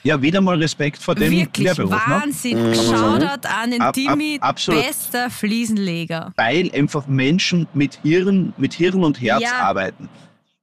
[0.04, 1.90] Ja, wieder mal Respekt vor dem wirklich Lehrberuf.
[1.92, 2.14] Ne?
[2.14, 2.74] Wahnsinn.
[2.74, 4.82] Shoutout an den Ab- ab- Timmy, absolut.
[4.84, 6.32] bester Fliesenleger.
[6.36, 9.60] weil einfach Menschen mit Hirn, mit Hirn und Herz Ja.
[9.60, 10.08] arbeiten.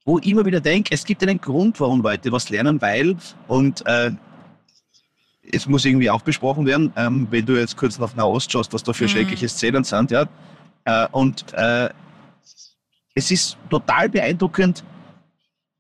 [0.06, 3.16] Wo ich immer wieder denke, es gibt einen Grund, warum Leute was lernen, weil,
[3.48, 4.12] und äh,
[5.52, 8.84] es muss irgendwie auch besprochen werden, ähm, wenn du jetzt kurz nach Nahost schaust, was
[8.84, 9.10] da für Mhm.
[9.10, 10.26] schreckliche Szenen sind, ja.
[10.86, 11.90] Äh, und äh,
[13.16, 14.84] es ist total beeindruckend,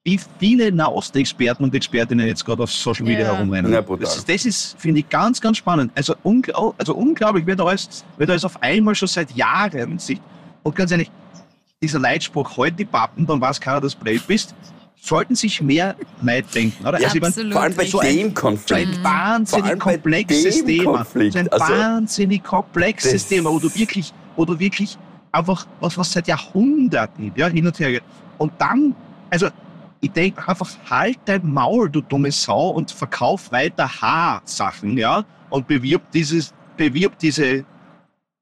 [0.03, 3.33] wie viele Nahost-Experten und Expertinnen jetzt gerade auf Social Media Ja.
[3.35, 3.71] herumrennen.
[3.71, 5.91] Ja, das, ist- das ist, finde ich, ganz, ganz spannend.
[5.95, 10.19] Also, ungl also unglaublich, wird alles, wird alles auf einmal schon seit Jahren sich.
[10.63, 11.11] Und ganz ehrlich,
[11.81, 14.53] dieser Leitspruch, heute die Pappen, dann weiß keiner, dass du blöd bist,
[15.01, 16.85] sollten sich mehr Leute denken.
[16.85, 16.99] Oder?
[16.99, 17.53] Ja, Also, ich mein, absolut.
[17.53, 18.71] Vor allem bei So ein- dem Konflikt.
[18.89, 20.97] ein Vor wahnsinnig komplexes Thema.
[20.97, 21.33] Konflikt.
[21.33, 24.97] So ein Also, wahnsinnig komplexes Thema, wo du wirklich, wo du wirklich
[25.31, 28.03] einfach was, was seit Jahrhunderten ja, hin und her geht.
[28.37, 28.93] Und dann,
[29.29, 29.47] also
[30.01, 35.65] ich denke einfach, halt dein Maul, du dumme Sau, und verkauf weiter Haarsachen, ja, und
[35.67, 37.63] bewirb dieses, bewirb diese,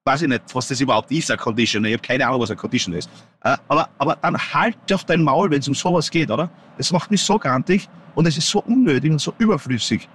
[0.08, 1.90] weiß ich nicht, was das überhaupt ist, ein Conditioner.
[1.90, 3.10] Ich habe keine Ahnung, was ein Conditioner ist.
[3.44, 6.50] Äh, aber, aber dann halt doch dein Maul, wenn es um sowas geht, oder?
[6.78, 10.08] Das macht mich so grantig und es ist so unnötig und so überflüssig.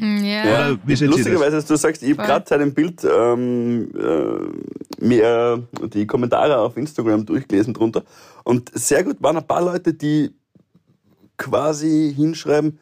[0.00, 0.44] Ja.
[0.44, 5.66] Ja, ihr lustigerweise, dass du sagst, ich habe gerade seit dem Bild ähm, äh, mir
[5.94, 8.02] die Kommentare auf Instagram durchgelesen drunter.
[8.44, 10.34] Und sehr gut waren ein paar Leute, die
[11.38, 12.78] quasi hinschreiben,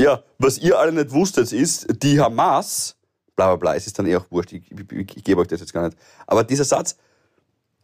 [0.00, 2.96] ja, was ihr alle nicht wusstet, ist, die Hamas,
[3.38, 5.46] bla bla bla, es ist dann eh auch wurscht, ich, ich, ich, ich gebe euch
[5.46, 5.96] das jetzt gar nicht.
[6.26, 6.96] Aber dieser Satz,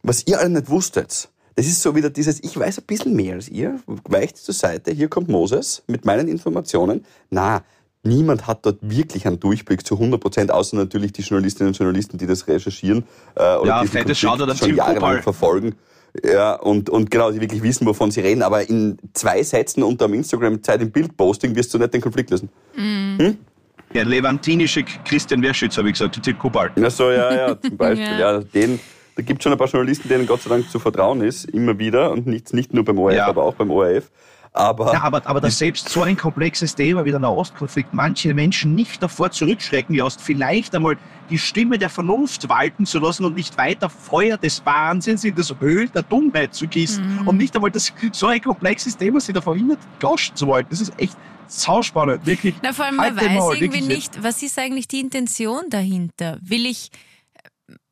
[0.03, 3.35] was ihr alle nicht wusstet, das ist so wieder dieses, ich weiß ein bisschen mehr
[3.35, 7.07] als ihr, weicht zur Seite, hier kommt Moses mit meinen Informationen.
[7.31, 7.63] Na,
[8.03, 12.19] niemand hat dort wirklich einen Durchblick zu 100 Prozent, außer natürlich die Journalistinnen und Journalisten,
[12.19, 13.05] die das recherchieren
[13.37, 15.77] äh, oder Ja, diesen fettes Konflikt schon jahrelang verfolgen.
[16.25, 18.43] Ja, und, und genau, die wirklich wissen, wovon sie reden.
[18.43, 22.51] Aber in zwei Sätzen unter dem Instagram-Zeit im Bildposting wirst du nicht den Konflikt lösen.
[23.95, 26.73] Der levantinische Christian Werschütz, habe ich gesagt, Tim Kubal.
[26.75, 28.05] Ja, so, ja, ja, zum Beispiel.
[28.05, 28.33] Ja.
[28.33, 28.41] ja.
[28.41, 28.81] den,
[29.15, 32.11] da gibt schon ein paar Journalisten, denen Gott sei Dank zu vertrauen ist, immer wieder.
[32.11, 33.27] Und nicht, nicht nur beim ORF, Ja.
[33.29, 34.11] aber auch beim ORF.
[34.53, 38.75] Aber Ja, aber, aber dass selbst so ein komplexes Thema wie der Nahostkonflikt manche Menschen
[38.75, 40.97] nicht davor zurückschrecken lässt, vielleicht einmal
[41.31, 45.55] die Stimme der Vernunft walten zu lassen und nicht weiter Feuer des Wahnsinns in das
[45.61, 49.41] Öl der Dummheit zu gießen und nicht einmal das, so ein komplexes Thema sich da
[49.41, 50.67] verhindert gauschen zu wollen.
[50.71, 52.55] Das ist echt sauspannend, wirklich.
[52.63, 55.65] Na, vor allem, man Halt den weiß Maul, irgendwie nicht, was ist eigentlich die Intention
[55.71, 56.39] dahinter?
[56.43, 56.91] Will ich,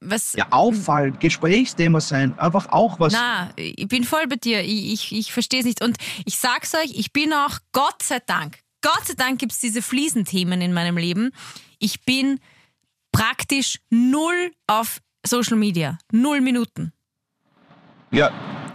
[0.01, 3.13] was, Ja, auffallen, Gesprächsthema sein, einfach auch was.
[3.13, 5.83] na, ich bin voll bei dir, ich, ich, ich verstehe es nicht.
[5.83, 9.81] Und ich sag's euch, ich bin auch, Gott sei Dank, Gott sei Dank gibt's diese
[9.81, 11.31] Fliesenthemen in meinem Leben.
[11.79, 12.41] Ich bin
[13.13, 16.93] praktisch null auf Social Media, null Minuten.
[18.11, 18.31] Ja,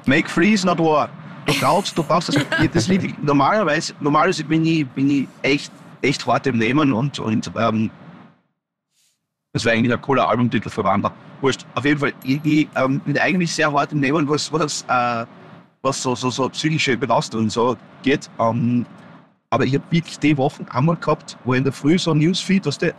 [0.06, 1.10] make freeze, not war.
[1.45, 2.36] Du brauchst, du brauchst das.
[2.36, 5.71] Ja, das ich, normalerweise, normalerweise bin ich, bin ich echt,
[6.02, 7.89] echt hart im Nehmen und, und ähm,
[9.54, 11.12] das war eigentlich ein cooler Albumtitel für Wander.
[11.41, 11.65] Wurscht.
[11.76, 15.26] Auf jeden Fall, ich, ich ähm, bin eigentlich sehr hart im Nehmen, was, was, äh,
[15.82, 18.30] was so, so, so psychische Belastung und so geht.
[18.39, 18.86] Ähm,
[19.50, 22.65] aber ich habe wirklich die Wochen einmal gehabt, wo in der Früh so ein Newsfeed,
[22.65, 22.93] weißt du,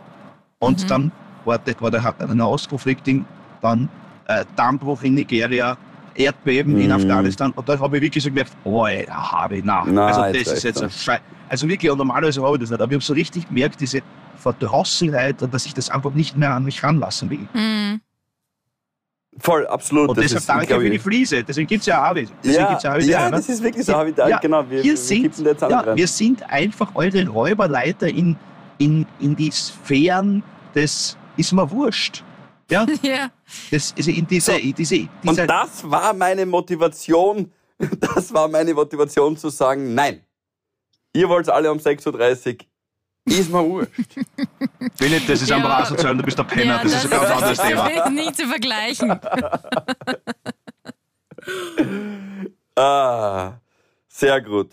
[0.59, 1.11] und dann
[1.45, 3.25] war, das war der Nahostkonflikt-Ding,
[3.61, 3.89] dann
[4.27, 5.77] äh, Dammbruch in Nigeria,
[6.15, 6.91] Erdbeben in Mhm.
[6.93, 7.51] Afghanistan.
[7.51, 9.85] Und da habe ich wirklich so gemerkt, oh, ey, da habe ich nach.
[9.87, 11.21] Na, also jetzt das ist jetzt ein Scheiß.
[11.47, 12.81] Also wirklich, und normalerweise habe ich das nicht.
[12.81, 14.01] Aber ich habe so richtig gemerkt, diese
[14.35, 17.47] Verdrossenheit, dass ich das einfach nicht mehr an mich ranlassen will.
[17.53, 18.01] Hm.
[19.37, 20.09] voll, absolut.
[20.09, 21.43] Und das deshalb ist, danke für die Fliese.
[21.43, 22.13] Deswegen gibt es ja.
[22.13, 23.31] Deswegen Ja, gibt's ja, auch wieder ja, eine.
[23.37, 24.03] das ist wirklich so.
[24.03, 28.35] Ich da, genau, wir, wir, sind, ja, wir sind einfach eure Räuberleiter in,
[28.77, 30.43] in, in die Sphären
[30.75, 32.23] des ist mir wurscht.
[32.69, 33.31] Ja, Ja.
[33.71, 34.57] das ist in diese, So.
[34.57, 37.51] in diese, Und diese das war meine Motivation,
[37.99, 40.21] das war meine Motivation zu sagen, nein.
[41.13, 42.05] Ihr wollt alle um 6.30
[42.59, 43.89] Uhr, ist mir wurscht.
[44.95, 45.55] Philipp, das ist Ja.
[45.57, 47.87] einfach asozial, du bist der Penner, ja, das, ist ein ganz anderes das Thema.
[47.87, 49.19] ist nicht zu vergleichen.
[52.75, 53.53] Ah,
[54.07, 54.71] sehr gut.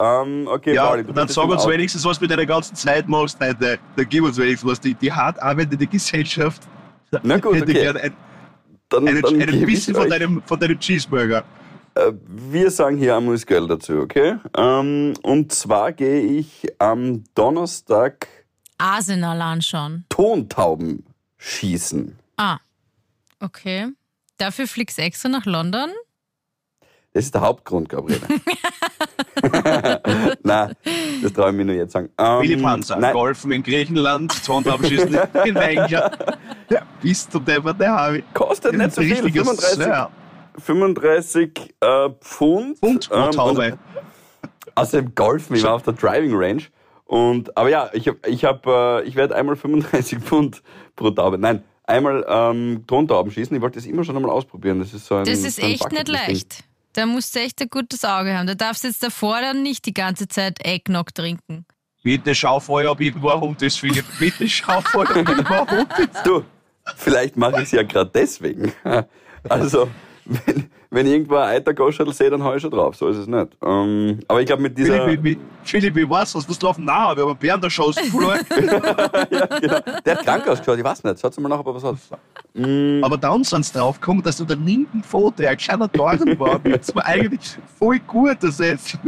[0.00, 3.38] Ähm, okay, Ja, Pauli, dann sag uns wenigstens, was du mit deiner ganzen Zeit machst
[3.38, 3.78] heute.
[3.96, 4.80] Dann gib uns wenigstens was.
[4.80, 6.62] Die, die hart arbeitende Gesellschaft
[7.22, 7.72] Na gut, hätte okay.
[7.74, 8.16] gerne ein,
[8.88, 11.44] Dann, einen, dann einen bisschen von deinem, von deinem Cheeseburger.
[11.94, 14.36] Äh, Wir sagen hier einmal das Geld dazu, okay?
[14.56, 18.26] Ähm, und zwar gehe ich am Donnerstag
[18.78, 20.06] Arsenal anschauen.
[20.08, 21.04] Tontauben
[21.36, 22.16] schießen.
[22.38, 22.58] Ah,
[23.40, 23.88] okay.
[24.38, 25.90] Dafür fliegst du extra nach London?
[27.12, 28.20] Das ist der Hauptgrund, Gabriele.
[30.42, 30.74] Nein,
[31.22, 32.10] das traue ich mir nur jetzt sagen.
[32.18, 36.12] Ähm, Philipp Hanser, nein, Golfen in Griechenland, Tontabenschießen in Wenger.
[36.68, 40.10] Ja, bist du der, der habe kostet nicht so viel, Richtiges 35, Sir.
[40.58, 42.82] 35 äh, Pfund.
[42.82, 43.78] Und Ähm, Taube.
[44.74, 46.62] Außerdem Golfen, ich war auf der Driving Range.
[47.06, 50.62] Und, aber ja, ich, hab, ich, hab, äh, ich werde einmal 35 Pfund
[50.94, 51.38] pro Taube.
[51.38, 53.56] Nein, einmal ähm, Tontauben schießen.
[53.56, 54.78] Ich wollte das immer schon einmal ausprobieren.
[54.78, 56.64] Das ist so ein Das ist so ein echt nicht leicht.
[56.92, 58.46] Da musst du echt ein gutes Auge haben.
[58.46, 61.64] Da darfst du jetzt davor dann nicht die ganze Zeit Eggnog trinken.
[62.02, 64.06] Bitte schau vorher, ob ich warum das, Philipp.
[64.18, 66.22] Bitte schau vorher, ob ich warum das.
[66.24, 66.44] Du,
[66.96, 68.72] vielleicht mache ich es ja gerade deswegen.
[69.48, 69.88] Also,
[70.24, 72.96] wenn, wenn ich irgendwo ein Eitergoschel sehe, dann hau ich schon drauf.
[72.96, 73.48] So ist es nicht.
[73.64, 75.04] Ähm, aber ich glaube, mit dieser.
[75.04, 76.84] Philipp, ich- Philipp, ich weiß, was du laufen?
[76.84, 78.40] Nein, wir haben einen Bär in der Show verloren.
[79.30, 79.78] ja, genau.
[80.04, 81.20] Der hat krank ausgeschaut, ich weiß nicht.
[81.20, 81.96] Schaut mal nach, ob er was hat.
[83.04, 86.58] Aber dann sind sie draufgekommen, dass du der linken Foto ein kleiner Dorn war.
[86.58, 88.98] Das war eigentlich voll gut, das jetzt.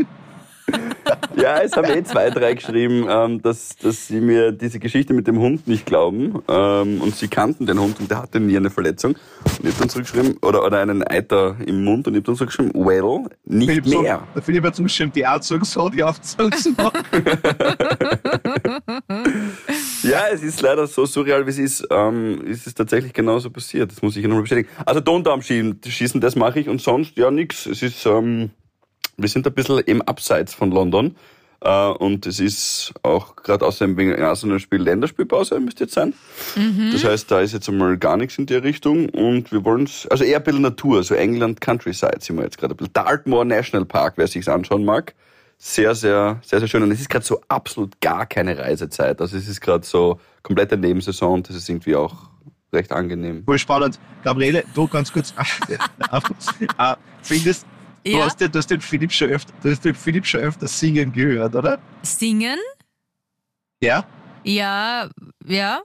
[1.36, 5.26] Ja, es haben eh zwei, drei geschrieben, ähm, dass, dass sie mir diese Geschichte mit
[5.26, 6.42] dem Hund nicht glauben.
[6.48, 9.14] Ähm, und sie kannten den Hund und der hatte nie eine Verletzung.
[9.44, 12.36] Und ich habe dann zurückgeschrieben, oder, oder einen Eiter im Mund und ich habe dann
[12.36, 14.18] zurückgeschrieben, well, nicht Philipp, mehr.
[14.18, 16.52] So, der Philipp hat zum Beispiel die Art so die Aufzug.
[20.02, 21.86] Ja, es ist leider so surreal, wie es ist.
[21.90, 23.92] Ähm, ist es tatsächlich genauso passiert.
[23.92, 24.68] Das muss ich nochmal bestätigen.
[24.84, 27.66] Also Tondarmschießen, schießen, das mache ich und sonst ja nix.
[27.66, 28.50] Es ist, ähm,
[29.16, 31.16] wir sind ein bisschen im Abseits von London.
[31.64, 36.14] Äh, und es ist auch gerade außerdem wegen Arsenal-Spiel Länderspielpause müsste jetzt sein.
[36.92, 40.06] Das heißt, da ist jetzt einmal gar nichts in der Richtung und wir wollen es,
[40.08, 42.92] also eher ein bisschen Natur, so England Countryside sind wir jetzt gerade ein bisschen.
[42.94, 45.14] Dartmoor National Park, wer sich's anschauen mag.
[45.56, 46.82] Sehr, sehr, sehr, sehr schön.
[46.82, 49.20] Und es ist gerade so absolut gar keine Reisezeit.
[49.20, 52.30] Also es ist gerade so komplette Nebensaison und das ist irgendwie auch
[52.72, 53.44] recht angenehm.
[53.44, 54.00] Voll spannend.
[54.24, 55.32] Gabriele, du ganz kurz.
[55.68, 56.96] äh,
[58.02, 58.24] findest, du, Ja?
[58.24, 61.12] hast den, du hast den Philipp schon öfter, du hast den Philipp schon öfter singen
[61.12, 61.78] gehört, oder?
[62.02, 62.58] Singen?
[63.82, 64.04] Ja?
[64.44, 65.08] Ja,
[65.46, 65.82] ja.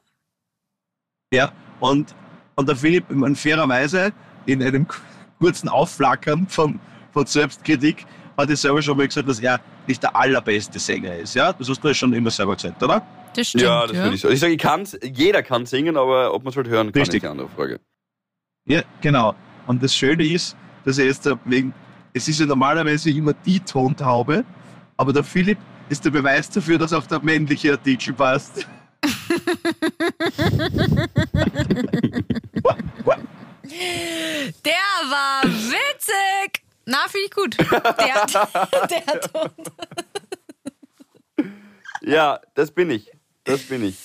[1.33, 1.51] Ja.
[1.79, 2.15] Und,
[2.55, 4.13] und der Philipp, meine, fairerweise,
[4.45, 4.87] in einem
[5.39, 6.79] kurzen Aufflackern von,
[7.11, 8.05] von Selbstkritik,
[8.37, 11.35] hat er selber schon mal gesagt, dass er nicht der allerbeste Sänger ist.
[11.35, 11.53] Ja?
[11.53, 13.05] Das hast du ja schon immer selber gesagt, oder?
[13.33, 13.63] Das stimmt.
[13.63, 14.29] ja, das würde ich so.
[14.29, 17.23] Ich sage, ich kann's, jeder kann singen, aber ob man es halt hören kann, Richtig.
[17.23, 17.79] ist eine andere Frage.
[18.67, 19.35] Ja, genau.
[19.67, 21.73] Und das Schöne ist, dass er jetzt wegen,
[22.17, 24.43] es ist ja normalerweise immer die Tontaube,
[24.97, 28.67] aber der Philipp ist der Beweis dafür, dass auch der männliche Artikel passt.
[34.65, 34.73] Der
[35.09, 36.63] war witzig.
[36.85, 37.57] Na, finde ich gut.
[37.59, 38.25] Der,
[38.87, 39.51] der Ton.
[42.01, 43.11] Ja, das bin ich.
[43.43, 43.97] Das bin ich.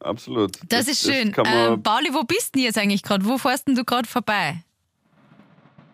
[0.00, 0.58] Absolut.
[0.68, 1.34] Das ist schön.
[1.46, 3.24] ähm, Pauli, wo bist denn jetzt eigentlich gerade?
[3.24, 4.63] Wo fährst denn du gerade vorbei?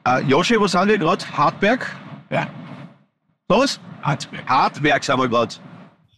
[0.07, 1.25] Äh, Joshi, wo sind wir gerade?
[1.37, 1.87] Hartberg?
[2.31, 2.47] Ja.
[3.49, 3.81] Was?
[4.03, 4.49] Hartberg.
[4.49, 5.55] Hartberg sind wir gerade.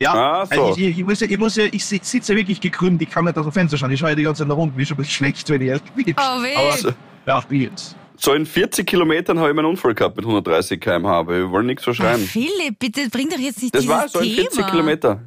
[0.00, 0.66] Ja, Ah, so.
[0.68, 3.10] also ich, ich, muss ja, ich, muss ja, ich sit- sitze ja wirklich gekrümmt, ich
[3.10, 3.90] kann nicht aus dem Fenster schauen.
[3.92, 5.68] Ich schaue ja die ganze Zeit nach unten, wie schon ein bisschen schlecht, wenn ich
[5.68, 6.14] erst bin.
[6.18, 6.56] Oh, weh.
[6.56, 6.94] Aber,
[7.26, 7.94] ja, ich bin jetzt.
[8.16, 11.66] so in 40 Kilometern habe ich meinen Unfall gehabt mit 130 km/h, aber wir wollen
[11.66, 12.18] nichts Oh, verschreien.
[12.20, 14.40] Philipp, bitte bring doch jetzt nicht Das dieses war so in Thema.
[14.50, 15.20] 40 Kilometer.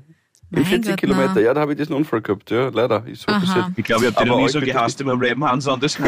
[0.51, 1.41] In Mein 40 Gott, Kilometer, na.
[1.41, 3.05] ja, da habe ich diesen Unfall gehabt, ja, leider.
[3.07, 3.31] Ist so.
[3.75, 6.01] Ich glaube, ich habe Aber noch nie so gehasst in meinem Leben, Hans, muss Ähm,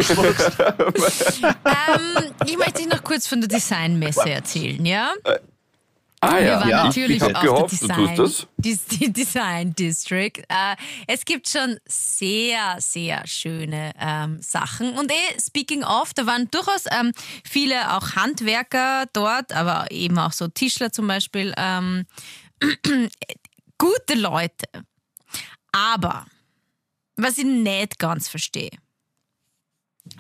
[2.46, 5.14] ich möchte dich noch kurz von der Designmesse erzählen, ja?
[6.20, 8.86] Ah Wir ja, waren Ja, natürlich ich habe auf gehofft, der du Design, tust das.
[9.00, 10.38] Die Design District.
[10.50, 10.76] Äh,
[11.08, 14.94] es gibt schon sehr, sehr schöne ähm, Sachen.
[14.94, 17.12] Und eh, speaking of, da waren durchaus ähm,
[17.44, 21.54] viele auch Handwerker dort, aber eben auch so Tischler zum Beispiel.
[23.78, 24.68] Gute Leute.
[25.72, 26.26] Aber,
[27.16, 28.72] was ich nicht ganz verstehe,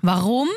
[0.01, 0.49] warum?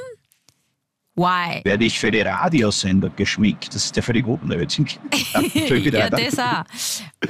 [1.16, 1.60] Why?
[1.64, 3.74] werde ich für die Radiosender geschminkt.
[3.74, 4.98] Das ist ja völlig unnötig.
[5.32, 6.64] Ja, Entschuldigung, bitte ja, das auch.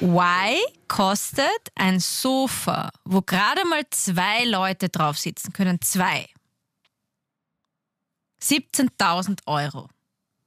[0.01, 6.27] Why kostet ein Sofa, wo gerade mal zwei Leute drauf sitzen können, zwei?
[8.43, 9.89] 17.000 Euro.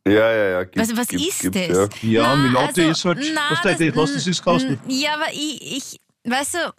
[0.05, 0.63] Ja, ja, ja.
[0.63, 1.89] gibt- Was, was gibt- ist gibt, das?
[2.01, 2.23] Ja.
[2.23, 4.79] Ja, Minotti ist halt, na, was das- was das ist, kosten.
[4.87, 6.73] Ja, aber ich, ich weißt du,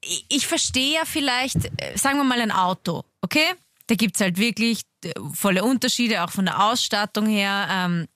[0.00, 3.54] ich, ich verstehe ja vielleicht, äh, sagen wir mal ein Auto, okay?
[3.88, 7.66] Da gibt es halt wirklich äh, volle Unterschiede, auch von der Ausstattung her.
[7.70, 8.06] Ähm,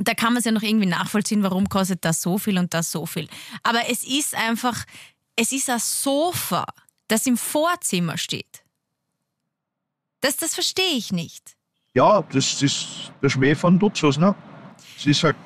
[0.00, 2.90] da kann man es ja noch irgendwie nachvollziehen, warum kostet das so viel und das
[2.92, 3.28] so viel.
[3.62, 4.84] Aber es ist einfach,
[5.36, 6.64] es ist ein Sofa,
[7.08, 8.62] das im Vorzimmer steht.
[10.20, 11.54] Das, das verstehe ich nicht.
[11.94, 14.34] Ja, das ist der Schmäh von Dutzos, ne?
[14.98, 15.36] Es ist halt,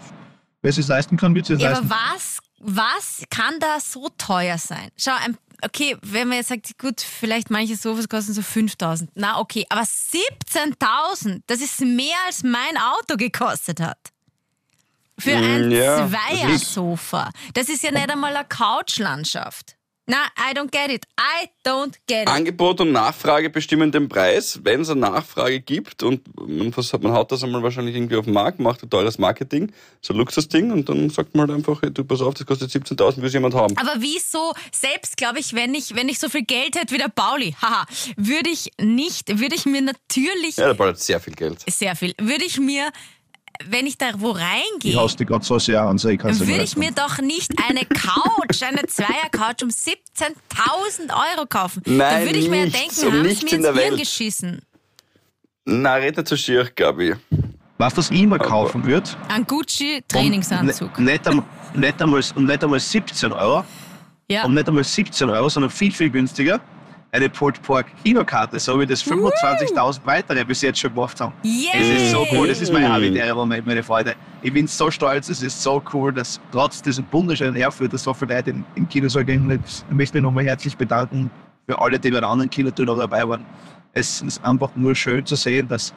[0.62, 1.90] wer es leisten kann, wird es Ja, leisten.
[1.90, 4.88] aber was, was kann da so teuer sein?
[4.96, 9.10] Schau, ein, okay, wenn man jetzt sagt, gut, vielleicht manche Sofas kosten so 5000.
[9.14, 13.98] Na, okay, aber 17.000, das ist mehr als mein Auto gekostet hat.
[15.18, 17.30] Für ein Mm, ja, Zweiersofa.
[17.52, 19.74] Das ist ja nicht einmal eine Couchlandschaft.
[20.10, 21.04] Na, I don't get it.
[21.20, 22.28] I don't get it.
[22.28, 24.58] Angebot und Nachfrage bestimmen den Preis.
[24.62, 28.32] Wenn es eine Nachfrage gibt und man, man haut das einmal wahrscheinlich irgendwie auf den
[28.32, 31.92] Markt, macht ein teures Marketing, so ein Luxusding und dann sagt man halt einfach, hey,
[31.92, 33.76] du pass auf, das kostet 17.000, will jemand haben.
[33.76, 37.10] Aber wieso, selbst glaube ich, wenn ich, wenn ich so viel Geld hätte wie der
[37.10, 37.84] Pauli, haha,
[38.16, 41.58] würde ich nicht, würde ich mir natürlich Ja, der Ball hat sehr viel Geld.
[41.70, 42.90] sehr viel, würde ich mir,
[43.66, 46.62] wenn ich da wo Ich reingehe, dich gerade so sehr an, so ich kann's würde
[46.62, 51.82] ich mir doch nicht eine Couch, eine Zweier-Couch um 17.000 Euro kaufen.
[51.84, 53.90] da Nein, würde ich mir nichts, denken, um haben sie mir in der ins Hirn
[53.92, 54.00] Welt.
[54.00, 54.62] geschissen.
[55.64, 57.14] Na, red nicht so schier, Gabi.
[57.76, 60.98] Was das ich immer kaufen würde, Ein Gucci-Trainingsanzug.
[60.98, 61.44] Ne, nicht, einmal,
[61.74, 63.64] nicht, einmal, und nicht einmal 17 Euro,
[64.28, 64.44] Ja.
[64.44, 66.60] und nicht einmal 17 Euro, sondern viel, viel günstiger,
[67.10, 71.32] eine Pulled Pork Kinokarte, so wie das 25.000 weitere bis jetzt schon gemacht haben.
[71.42, 71.68] Yay!
[71.72, 72.88] Es ist so cool, das ist mein Mhm.
[72.92, 74.14] habitärer Moment, meine Freude.
[74.42, 78.12] Ich bin so stolz, es ist so cool, dass trotz diesem wunderschönen Erfurt, dass so
[78.12, 79.50] viele Leute in, in Kinosaal gehen.
[79.50, 81.30] Ich möchte mich nochmal herzlich bedanken
[81.66, 83.44] für alle, die bei der anderen Kinotour noch dabei waren.
[83.94, 85.94] Es ist einfach nur schön zu sehen, dass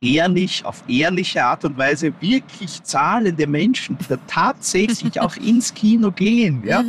[0.00, 6.10] ehrlich, auf ehrliche Art und Weise wirklich zahlende Menschen, die da tatsächlich auch ins Kino
[6.12, 6.62] gehen.
[6.64, 6.84] Ja?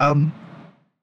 [0.00, 0.32] Ähm,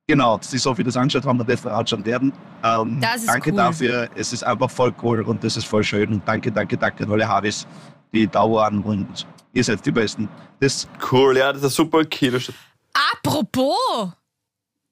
[0.07, 2.33] genau, dass die so viel das angeschaut haben und das anschauen werden.
[2.63, 3.57] Ähm, Das ist danke cool.
[3.57, 4.09] dafür.
[4.15, 6.09] Es ist einfach voll cool und das ist voll schön.
[6.13, 7.67] Und danke, danke, danke an alle Harvis,
[8.13, 10.29] die da waren und ihr seid die Besten.
[10.59, 12.39] Das, Cool, ja, das ist ein super Kino.
[13.13, 13.75] Apropos,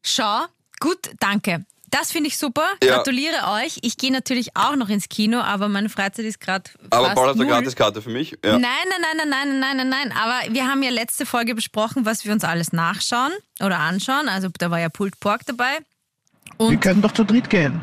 [0.03, 0.45] schau,
[0.79, 1.65] gut, danke.
[1.91, 2.63] Das finde ich super.
[2.83, 2.95] Ja.
[2.97, 3.77] Gratuliere euch.
[3.81, 7.35] Ich gehe natürlich auch noch ins Kino, aber meine Freizeit ist gerade Aber Paul hat
[7.35, 7.45] eine.
[7.47, 8.31] Gratiskarte für mich.
[8.43, 8.57] Ja.
[8.57, 10.13] Nein, nein, nein, nein, nein, nein, nein, nein.
[10.17, 14.27] Aber wir haben ja letzte Folge besprochen, was wir uns alles nachschauen oder anschauen.
[14.29, 15.77] Also da war ja Pulled Pork dabei.
[16.57, 17.79] wir Und können doch zu dritt gehen.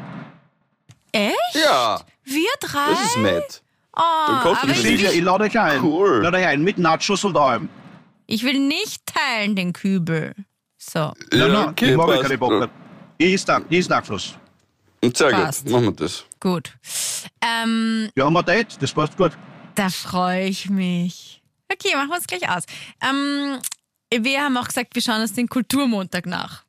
[1.13, 1.37] echt?
[1.55, 2.91] ja, Wir drei?
[2.91, 3.63] das ist nett.
[3.95, 5.83] Oh, Dann kostet aber ich, ich lade euch ein.
[5.83, 6.23] Cool.
[6.23, 7.69] Lade euch ein mit Nachos und allem.
[8.27, 10.35] ich will nicht teilen den Kübel.
[10.79, 11.13] So.
[11.33, 12.69] Ja, nein, okay, ich mag keine Bock.
[13.23, 14.35] Ich ist dann, ich ist Nachfluss.
[15.15, 15.63] Sehr Passt.
[15.65, 16.25] gut, machen wir das.
[16.41, 16.73] Gut.
[17.41, 19.33] Ähm, Ja, haben wir Date, das passt gut.
[19.77, 21.41] da freue ich mich.
[21.73, 22.65] Okay, machen wir es gleich aus.
[23.01, 23.59] Ähm,
[24.13, 26.65] wir haben auch gesagt, wir schauen uns den Kulturmontag nach.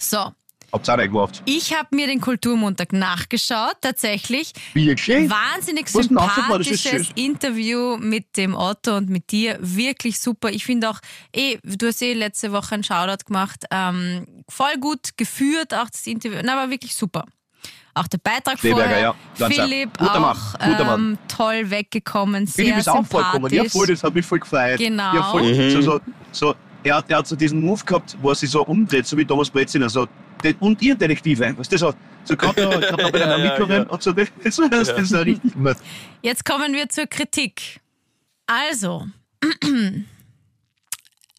[0.00, 0.32] So,
[0.72, 1.42] Nicht gemacht.
[1.46, 4.52] ich habe mir den Kulturmontag nachgeschaut, tatsächlich.
[4.74, 5.30] Wirklich?
[5.30, 7.06] Wahnsinnig ist sympathisches schön.
[7.14, 9.58] Interview mit dem Otto und mit dir.
[9.60, 10.50] Wirklich super.
[10.50, 11.00] Ich finde auch,
[11.32, 13.64] eh, du hast eh letzte Woche einen Shoutout gemacht.
[13.70, 16.38] Ähm, voll gut geführt, auch das Interview.
[16.42, 17.24] Na, war wirklich super.
[17.94, 19.00] Auch der Beitrag vorher.
[19.00, 19.14] ja.
[19.38, 19.54] Ganz.
[19.54, 21.00] Philipp Guter Mann, auch guter Mann.
[21.00, 23.52] ähm, toll weggekommen, sehr Philipp ist auch vollkommen.
[23.52, 24.78] Ja, voll, das hat mich voll gefreut.
[24.78, 25.14] Genau.
[25.14, 26.00] Ja, voll, so, so,
[26.30, 29.16] so, er, hat, er hat so diesen Move gehabt, wo er sich so umdreht, so
[29.16, 29.88] wie Thomas Breziner.
[29.88, 30.06] So,
[30.60, 31.96] und ihr Detektive, was das hat.
[32.24, 33.82] So gerade noch, gerade noch bei den Ja, ja, ja.
[33.82, 34.12] und so.
[34.12, 35.76] Das, das, das ist so richtig gut.
[36.22, 37.80] Jetzt kommen wir zur Kritik.
[38.46, 39.06] Also,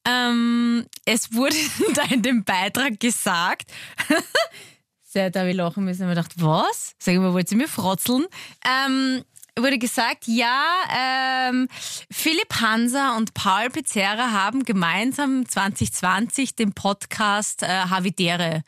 [0.05, 1.55] ähm, es wurde
[1.95, 3.71] da in dem Beitrag gesagt,
[5.03, 6.95] sehr da habe ich lachen müssen, und mir gedacht, was?
[6.99, 8.25] Sag ich mal, wollt ihr mir frotzeln?
[8.65, 9.23] Ähm,
[9.61, 10.63] wurde gesagt, ja,
[10.95, 11.67] ähm,
[12.11, 18.63] Philipp Hanser und Paul Pizzerra haben gemeinsam 2020 den Podcast äh, Havidere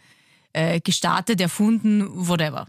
[0.54, 2.68] äh, gestartet, erfunden, whatever.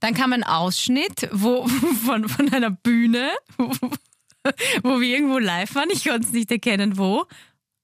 [0.00, 1.66] Dann kam ein Ausschnitt wo,
[2.04, 5.88] von, von einer Bühne, wo, wir irgendwo live waren.
[5.90, 7.24] Ich konnte es nicht erkennen, wo.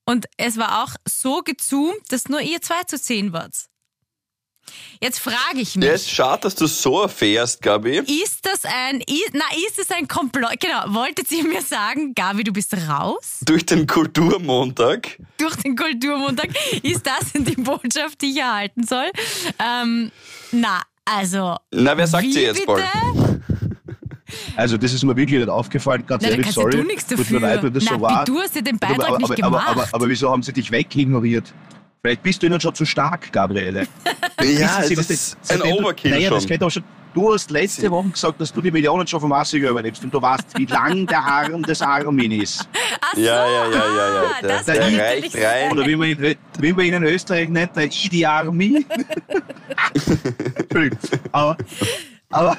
[0.04, 3.69] Und es war auch so gezoomt, dass nur ihr zwei zu sehen wart.
[5.00, 7.98] Jetzt frage ich mich, Ja, ist schade, dass du so erfährst, Gabi.
[7.98, 10.60] ist das ein, i- na, ist es ein Komplott?
[10.60, 15.18] Genau, wolltet ihr mir sagen, Gabi, du bist raus Durch den Kulturmontag.
[15.38, 16.48] durch den Kulturmontag?
[16.82, 19.10] Ist das die Botschaft, die ich erhalten soll?
[19.58, 20.10] Ähm,
[20.52, 21.56] na, also.
[21.70, 22.66] Na, wer sagt sie jetzt, bitte?
[22.92, 23.40] Paul?
[24.56, 26.76] Also, das ist mir wirklich nicht aufgefallen, ganz Na, da ehrlich, kannst ja sorry.
[26.76, 27.40] du nichts Tut dafür.
[27.40, 28.24] mir leid, wenn das Na, so war.
[28.24, 29.68] du hast ja den Beitrag aber, nicht aber, gemacht.
[29.68, 31.52] aber, aber, aber wieso haben sie dich wegignoriert?
[32.02, 33.86] Vielleicht bist du ihnen schon zu stark, Gabriele.
[34.42, 36.62] Ja, Sie, es was ist ein seitdem du- Overkill naja, das schon.
[36.62, 36.82] auch schon.
[37.12, 40.22] Du hast letzte Woche gesagt, dass du die Millionen schon vom Assiger überlebst und du
[40.22, 42.66] weißt, wie lang der Arm des Armin ist.
[43.02, 44.22] Ach so, Ja, ja, ja, ja, ja.
[44.40, 45.72] Der- das der wollte reicht ich rein.
[45.72, 48.86] Oder wie man ihn, wie man ihn in Österreich nennt, der Idi Army.
[50.56, 50.98] Entschuldigung.
[51.32, 51.56] aber,
[52.30, 52.56] aber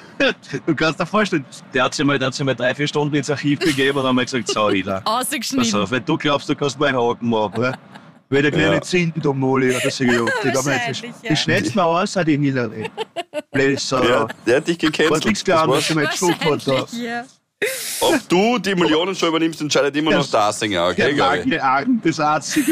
[0.67, 3.15] du kannst dir vorstellen, der hat sich mal, der hat sich mal drei, vier Stunden
[3.15, 5.81] ins Archiv begeben und dann mal gesagt, so Ida, pass Ausgeschnitten.
[5.81, 7.75] auf, wenn du glaubst, du kannst meinen Haken machen?
[8.31, 8.81] Weil der kleine Ja.
[8.81, 9.75] Zinten da mal, ich
[10.21, 10.29] auch.
[10.43, 11.29] Die, haben Wahrscheinlich, ja.
[11.29, 12.89] die schnellst mal aus, hat die Hillary.
[13.51, 14.01] Blöd, so.
[14.03, 15.25] Ja, der hat dich Was gecancelt.
[15.25, 15.77] nichts Das klar, war's.
[15.79, 16.67] dass du mal geschluckt hat.
[16.67, 16.87] da.
[16.97, 17.25] Ja.
[17.99, 21.37] Ob du die Millionen schon übernimmst, entscheidet immer noch Der- der Assinger, okay, Der Gabi?
[21.39, 22.63] lange Arm des Arztes.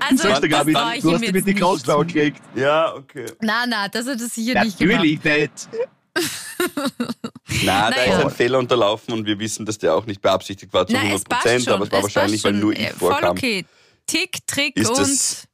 [0.00, 1.62] Also, das Gabi, war ich du ihm hast dich mit die nicht.
[1.62, 2.42] Kosten angelegt.
[2.54, 3.24] Ja, okay.
[3.40, 4.96] Nein, nein, das hat er sicher nicht gemacht.
[4.98, 5.68] Natürlich nicht.
[7.64, 8.18] Na, da Naja.
[8.18, 11.12] ist ein Fehler unterlaufen und wir wissen, dass der auch nicht beabsichtigt war zu Nein,
[11.12, 13.30] 100 es passt Prozent, aber es war wahrscheinlich, passt weil nur ich Äh, Voll vorkam,
[13.30, 13.64] okay.
[14.06, 15.48] Tick, Trick Ist und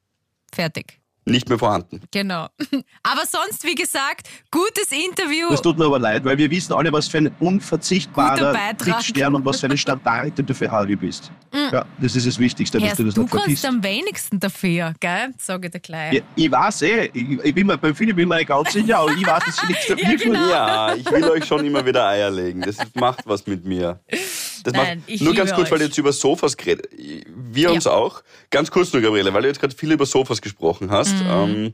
[0.55, 0.99] fertig.
[1.25, 2.01] Nicht mehr vorhanden.
[2.11, 2.49] Genau.
[3.03, 5.49] Aber sonst, wie gesagt, gutes Interview.
[5.51, 8.75] Das tut mir aber leid, weil wir wissen alle, was für ein unverzichtbarer.
[8.79, 11.31] Kriegstern und was für eine Standarte du für Harry bist.
[11.53, 13.67] Ja, das ist das Wichtigste, dass du das du nicht kannst vergisst.
[13.67, 15.33] am wenigsten dafür, gell?
[15.39, 16.15] Sag ich dir gleich.
[16.15, 19.13] Ja, ich weiß eh, ich, ich bin mir bei Philipp immer nicht ganz sicher, aber
[19.13, 20.49] ich weiß, dass sie nichts Ja, genau.
[20.49, 22.63] Ja, ich will euch schon immer wieder Eier legen.
[22.63, 24.01] Das macht was mit mir.
[24.65, 25.83] Das Nein, macht, nur ganz kurz, weil euch.
[25.83, 26.89] ihr jetzt über Sofas geredet.
[26.97, 27.71] Wir Ja.
[27.71, 28.23] uns auch.
[28.51, 31.15] Ganz kurz nur, Gabriele, weil du jetzt gerade viel über Sofas gesprochen hast.
[31.15, 31.31] Mhm.
[31.31, 31.73] Ähm,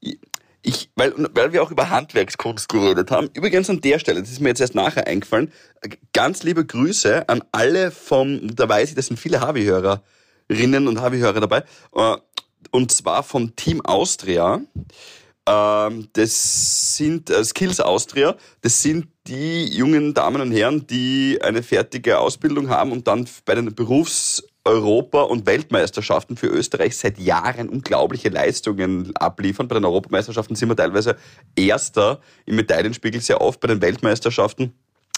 [0.00, 0.18] ich-
[0.62, 3.30] ich, weil, weil wir auch über Handwerkskunst geredet haben.
[3.32, 5.52] Übrigens an der Stelle, das ist mir jetzt erst nachher eingefallen,
[6.12, 11.40] ganz liebe Grüße an alle vom, da weiß ich, das sind viele Havi-Hörerinnen und Havi-Hörer
[11.40, 11.64] dabei,
[11.94, 12.16] äh,
[12.72, 14.60] und zwar vom Team Austria.
[15.48, 18.36] Ähm, das sind äh, Skills Austria.
[18.60, 23.54] Das sind die jungen Damen und Herren, die eine fertige Ausbildung haben und dann bei
[23.54, 29.66] den Berufs-, Europa- und Weltmeisterschaften für Österreich seit Jahren unglaubliche Leistungen abliefern.
[29.66, 31.16] Bei den Europameisterschaften sind wir teilweise
[31.56, 34.74] Erster im Medaillenspiegel sehr oft, bei den Weltmeisterschaften.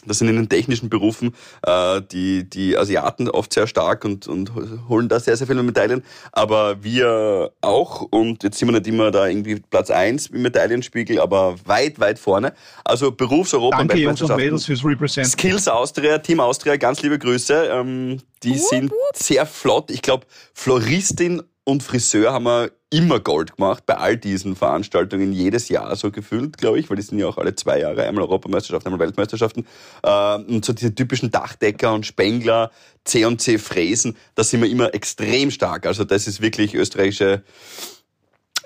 [0.06, 4.52] Das sind in den technischen Berufen äh, die, die Asiaten oft sehr stark und, und
[4.88, 6.02] holen da sehr, sehr viele Medaillen.
[6.32, 8.02] Aber wir auch.
[8.10, 12.18] Und jetzt sind wir nicht immer da irgendwie Platz eins im Medaillenspiegel, aber weit, weit
[12.18, 12.54] vorne.
[12.84, 14.34] Also Berufs-Europa- Danke, Jungs und.
[14.36, 15.26] Mädels, fürs Represent.
[15.26, 17.70] Skills Austria, Team Austria, ganz liebe Grüße.
[17.72, 19.90] Ähm, die sind sehr flott.
[19.90, 25.68] Ich glaube, Floristin und Friseur haben wir immer Gold gemacht bei all diesen Veranstaltungen, jedes
[25.68, 28.88] Jahr so gefühlt, glaube ich, weil die sind ja auch alle zwei Jahre, einmal Europameisterschaften,
[28.92, 29.66] einmal Weltmeisterschaften.
[30.04, 32.70] Ähm, und so diese typischen Dachdecker und Spengler,
[33.04, 35.86] C&C Fräsen, da sind wir immer extrem stark.
[35.86, 37.44] Also das ist wirklich österreichische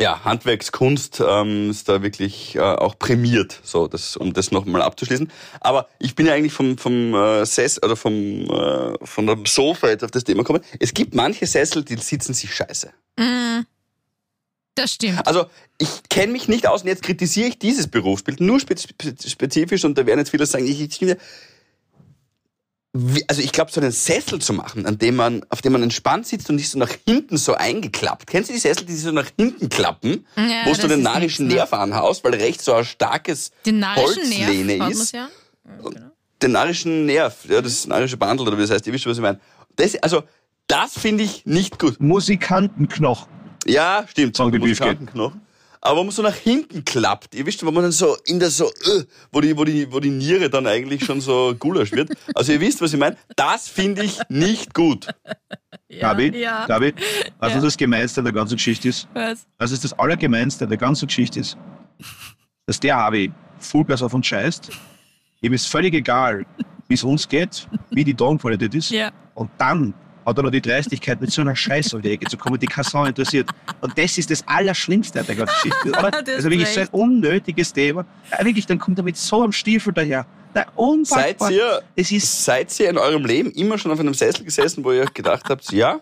[0.00, 5.30] ja, Handwerkskunst ähm, ist da wirklich äh, auch prämiert, so das, um das nochmal abzuschließen.
[5.60, 8.14] Aber ich bin ja eigentlich vom vom äh, Sess oder vom
[8.50, 10.64] äh, von dem Sofa jetzt auf das Thema gekommen.
[10.80, 12.90] Es gibt manche Sessel, die sitzen sich scheiße.
[14.74, 15.26] Das stimmt.
[15.26, 15.46] Also
[15.78, 19.84] ich kenne mich nicht aus und jetzt kritisiere ich dieses Berufsbild nur spe spe spezifisch
[19.84, 21.16] und da werden jetzt viele sagen, ich, ich finde,
[23.26, 26.26] also ich glaube, so einen Sessel zu machen, an dem man, auf dem man entspannt
[26.28, 28.28] sitzt und nicht so nach hinten so eingeklappt.
[28.28, 31.48] Kennst du die Sessel, die sich so nach hinten klappen, Ja, wo du den narischen
[31.48, 31.54] ne?
[31.54, 35.12] Nerv anhaust, weil rechts so ein starkes Den narischen Holzlehne Nerv ist.
[35.12, 35.28] ja.
[36.40, 39.18] Den narischen Nerv, ja, das narische Bandel oder wie das heißt, ihr wisst schon, was
[39.18, 39.40] ich meine.
[39.76, 40.22] Das, also,
[40.68, 42.00] das finde ich nicht gut.
[42.00, 43.28] Musikantenknochen.
[43.66, 44.36] Ja, stimmt.
[44.36, 45.40] Sagen die Musikantenknochen.
[45.84, 48.48] Aber wo man so nach hinten klappt, ihr wisst, wo man dann so in der
[48.48, 52.10] so, äh, wo die, wo die, wo die Niere dann eigentlich schon so Gulasch wird.
[52.34, 53.18] Also ihr wisst, was ich meine.
[53.36, 55.08] Das finde ich nicht gut.
[56.00, 56.64] Gabi, ja.
[56.66, 56.94] Gabi,
[57.38, 59.46] also das Gemeinste der ganzen Geschichte ist, Was?
[59.58, 61.58] also ist das Allergemeinste der ganzen Geschichte ist,
[62.64, 64.70] dass der Harvey Vollgas auf uns scheißt.
[65.42, 66.46] Ihm ist völlig egal,
[66.88, 68.90] wie es uns geht, wie die Tonqualität ist.
[68.90, 69.12] Ja.
[69.34, 69.92] Und dann
[70.26, 72.68] hat er noch die Dreistigkeit, mit so einer Scheiße um die Ecke zu kommen, die
[72.82, 73.50] Sau interessiert.
[73.80, 75.88] Und das ist das Allerschlimmste an der ganzen Geschichte.
[75.88, 76.10] Oder?
[76.24, 78.06] Das Also wirklich ist so ein unnötiges Thema.
[78.30, 80.26] Ja, wirklich, dann kommt er mit so einem Stiefel daher.
[80.54, 80.66] Na,
[81.04, 84.84] Seid ihr, Es ist seid ihr in eurem Leben immer schon auf einem Sessel gesessen,
[84.84, 85.98] wo ihr gedacht habt, ja,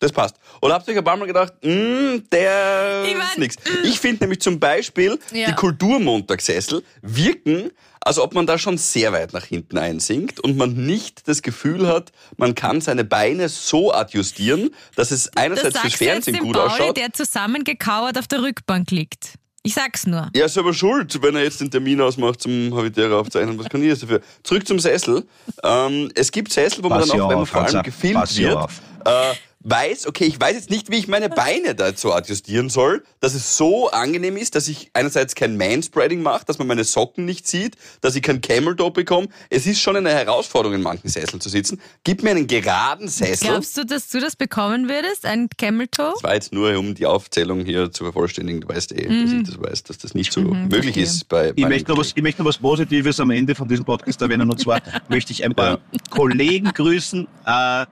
[0.00, 0.36] das passt.
[0.62, 3.56] Oder habt ihr euch ein paar Mal gedacht, "Mm, der Ich mein, ist nix.
[3.82, 5.48] Ich finde nämlich zum Beispiel, Ja.
[5.48, 7.70] die Kulturmontagssessel wirken,
[8.08, 11.86] als ob man da schon sehr weit nach hinten einsinkt und man nicht das Gefühl
[11.86, 16.34] hat, man kann seine Beine so adjustieren, dass es Das einerseits fürs du jetzt Fernsehen
[16.36, 16.96] dem gut Pauli, ausschaut.
[16.96, 19.34] der zusammengekauert auf der Rückbank liegt.
[19.62, 20.30] Ich sag's nur.
[20.34, 23.58] Ja, ist aber schuld, wenn er jetzt den Termin ausmacht zum Habitäre aufzeichnen.
[23.58, 24.22] Was kann ich jetzt dafür?
[24.42, 25.26] Zurück zum Sessel.
[25.62, 28.14] Ähm, es gibt Sessel, wo man Pass dann auch, wenn man auf, vor allem gefilmt
[28.20, 28.70] Pass wird,
[29.04, 29.34] äh,
[29.68, 33.56] weiß, okay, ich weiß jetzt nicht, wie ich meine Beine dazu adjustieren soll, dass es
[33.56, 37.76] so angenehm ist, dass ich einerseits kein Manspreading mache, dass man meine Socken nicht sieht,
[38.00, 39.28] dass ich kein Camel Toe bekomme.
[39.50, 41.80] Es ist schon eine Herausforderung, in manchen Sesseln zu sitzen.
[42.04, 43.48] Gib mir einen geraden Sessel.
[43.48, 45.24] Glaubst du, dass du das bekommen würdest?
[45.24, 46.12] Ein Camel Toe?
[46.14, 48.60] Das war jetzt nur, um die Aufzählung hier zu vervollständigen.
[48.60, 51.02] Du weißt eh, dass ich das weiß, dass das nicht so möglich verstehe.
[51.02, 53.84] ist bei Ich möchte, noch was, ich möchte noch was Positives am Ende von diesem
[53.84, 54.50] Podcast erwähnen.
[54.50, 57.26] Und zwar möchte ich ein paar Kollegen grüßen.
[57.46, 57.86] Äh,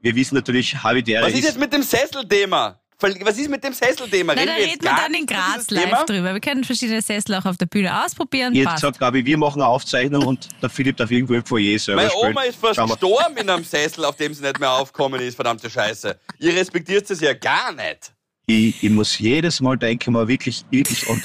[0.00, 2.80] wir wissen natürlich, Havidere Was ist jetzt mit dem Sesselthema?
[3.00, 4.34] Was ist mit dem Sesselthema?
[4.34, 6.04] Na, da reden wir dann in Graz live Thema?
[6.04, 6.32] drüber.
[6.34, 8.54] Wir können verschiedene Sessel auch auf der Bühne ausprobieren.
[8.54, 8.82] Jetzt Passt.
[8.82, 12.10] sagt Gabi, wir machen eine Aufzeichnung und der Philipp darf irgendwo im Foyer selber Meine
[12.10, 12.30] spielen.
[12.30, 15.70] Oma ist fast gestorben in einem Sessel, auf dem sie nicht mehr aufkommen ist, verdammte
[15.70, 16.18] Scheiße.
[16.40, 18.12] Ihr respektiert es ja gar nicht.
[18.46, 21.22] Ich, ich muss jedes Mal denken, mal wirklich, wirklich und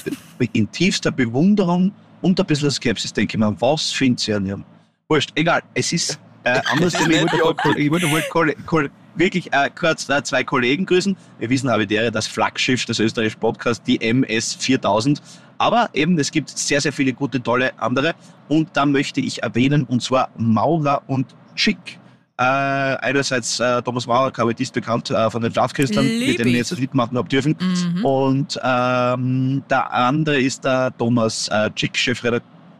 [0.52, 4.64] in tiefster Bewunderung und ein bisschen Skepsis denke ich mir, was findet sie an ihrem?
[5.08, 10.08] Wurscht, egal, es ist Äh, anderes Thema, ich wollte, ich wollte, wollte wirklich äh, kurz
[10.08, 11.16] äh, zwei Kollegen grüßen.
[11.38, 15.22] Wir wissen Habitäre, das Flaggschiff des österreichischen Podcasts, die MS 4000.
[15.58, 18.14] Aber eben, es gibt sehr, sehr viele gute, tolle andere.
[18.48, 21.98] Und da möchte ich erwähnen, und zwar Maurer und Chick.
[22.36, 26.78] Äh, einerseits äh, Thomas Maurer, Kabarettist bekannt äh, von den Schlafkünstlern, mit denen ich jetzt
[26.78, 27.56] mitmachen habe dürfen.
[27.60, 28.04] Mhm.
[28.04, 31.96] Und ähm, der andere ist der Thomas äh, Chick,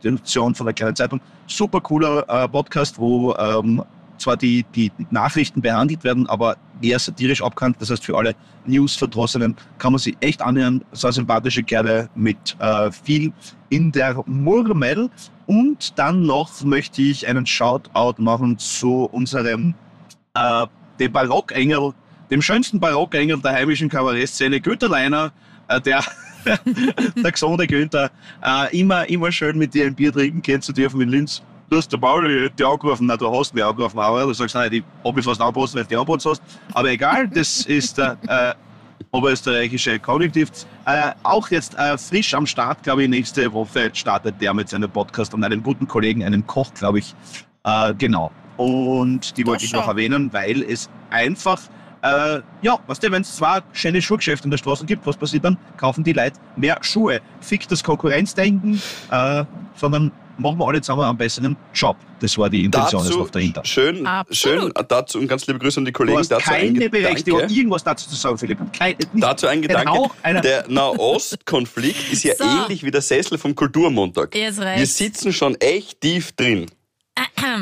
[0.04, 1.20] Chefredaktion von der Kleinen Zeitung.
[1.46, 3.82] Super cooler äh, Podcast, wo ähm,
[4.18, 7.76] zwar die, die Nachrichten behandelt werden, aber eher satirisch abkannt.
[7.80, 8.34] Das heißt, für alle
[8.66, 10.84] News-Verdrossenen kann man sich echt annähern.
[10.92, 13.32] So sympathische Kerle mit äh, viel
[13.70, 15.10] in der Murmel.
[15.46, 19.74] Und dann noch möchte ich einen Shoutout machen zu unserem
[20.34, 20.66] äh,
[20.98, 21.92] dem Barockengel,
[22.30, 25.32] dem schönsten Barockengel der heimischen Kabarettszene, Günther Leiner,
[25.68, 26.02] äh, der
[27.22, 28.10] der gesunde Günther,
[28.44, 31.42] äh, immer, immer schön mit dir ein Bier trinken gehen zu dürfen in Linz
[31.74, 34.72] du hast der Pauli die angerufen, nein, du hast mich angerufen, aber du sagst, nein,
[34.72, 36.42] ich habe mich fast angepasst, weil du die angepasst hast.
[36.72, 38.54] Aber egal, das ist der äh,
[39.10, 40.50] oberösterreichische Konjunktiv.
[40.86, 44.90] Äh, auch jetzt äh, frisch am Start, glaube ich, nächste Woche startet der mit seinem
[44.90, 47.14] Podcast und einem guten Kollegen, einem Koch, glaube ich.
[47.64, 48.30] Äh, genau.
[48.56, 51.60] Und die wollte ich noch erwähnen, weil es einfach
[52.04, 55.44] äh, ja, weißt du, wenn es zwei schöne Schuhgeschäfte in der Straße gibt, was passiert
[55.44, 55.56] dann?
[55.78, 57.20] Kaufen die Leute mehr Schuhe.
[57.40, 58.80] Fick das Konkurrenzdenken,
[59.10, 59.44] äh,
[59.74, 61.96] sondern machen wir alle zusammen einen besseren Job.
[62.20, 63.64] Das war die Intention dazu, dahinter.
[63.64, 66.16] Schön, schön dazu und ganz liebe Grüße an die Kollegen.
[66.16, 68.58] Du hast dazu keine Berechtigung, irgendwas dazu zu sagen, Philipp.
[68.72, 70.10] Kein, dazu ein Gedanke.
[70.42, 72.44] Der Nahostkonflikt ist ja so.
[72.44, 74.34] ähnlich wie der Sessel vom Kulturmontag.
[74.34, 76.66] Wir sitzen schon echt tief drin.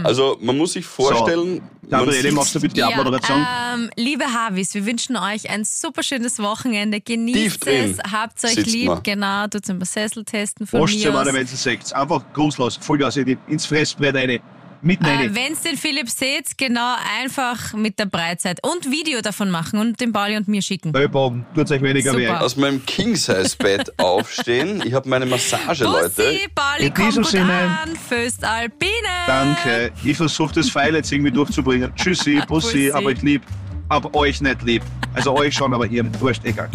[0.04, 1.60] Also man muss sich vorstellen.
[1.82, 3.38] So, Gabriele, machst du bitte die Abmoderation?
[3.38, 7.00] Ja, ähm, liebe Havis, wir wünschen euch ein super schönes Wochenende.
[7.00, 9.00] Genießt es, habt euch lieb, wir.
[9.02, 11.26] genau, tut zum Sessel testen von Wascht mir aus.
[11.26, 11.92] wenn seht.
[11.92, 14.40] Einfach grußlos, Vollgas ins Fressbrett rein
[14.82, 19.50] mitten äh, Wenn es den Philipp seht, genau einfach mit der Breitzeit und Video davon
[19.50, 20.94] machen und den Pauli und mir schicken.
[20.94, 22.28] Ellbogen, tut euch weniger weh.
[22.28, 24.82] Aus meinem King-Size-Bett aufstehen.
[24.84, 26.38] Ich habe meine Massage, Bussi, Leute.
[26.54, 27.78] Pauli, In diesem Sinne.
[27.82, 28.90] An, Föst Alpine.
[29.26, 29.92] Danke.
[30.04, 31.92] Ich versuche das Pfeil jetzt irgendwie durchzubringen.
[31.94, 33.42] Tschüssi, Bussi, aber ich lieb.
[33.88, 34.82] Aber euch nicht lieb.
[35.14, 36.68] Also euch schon, aber ihr wurscht, egal.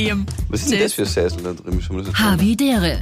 [0.49, 2.14] Was ist denn das für Sessel da drüben?
[2.14, 3.01] Havidere.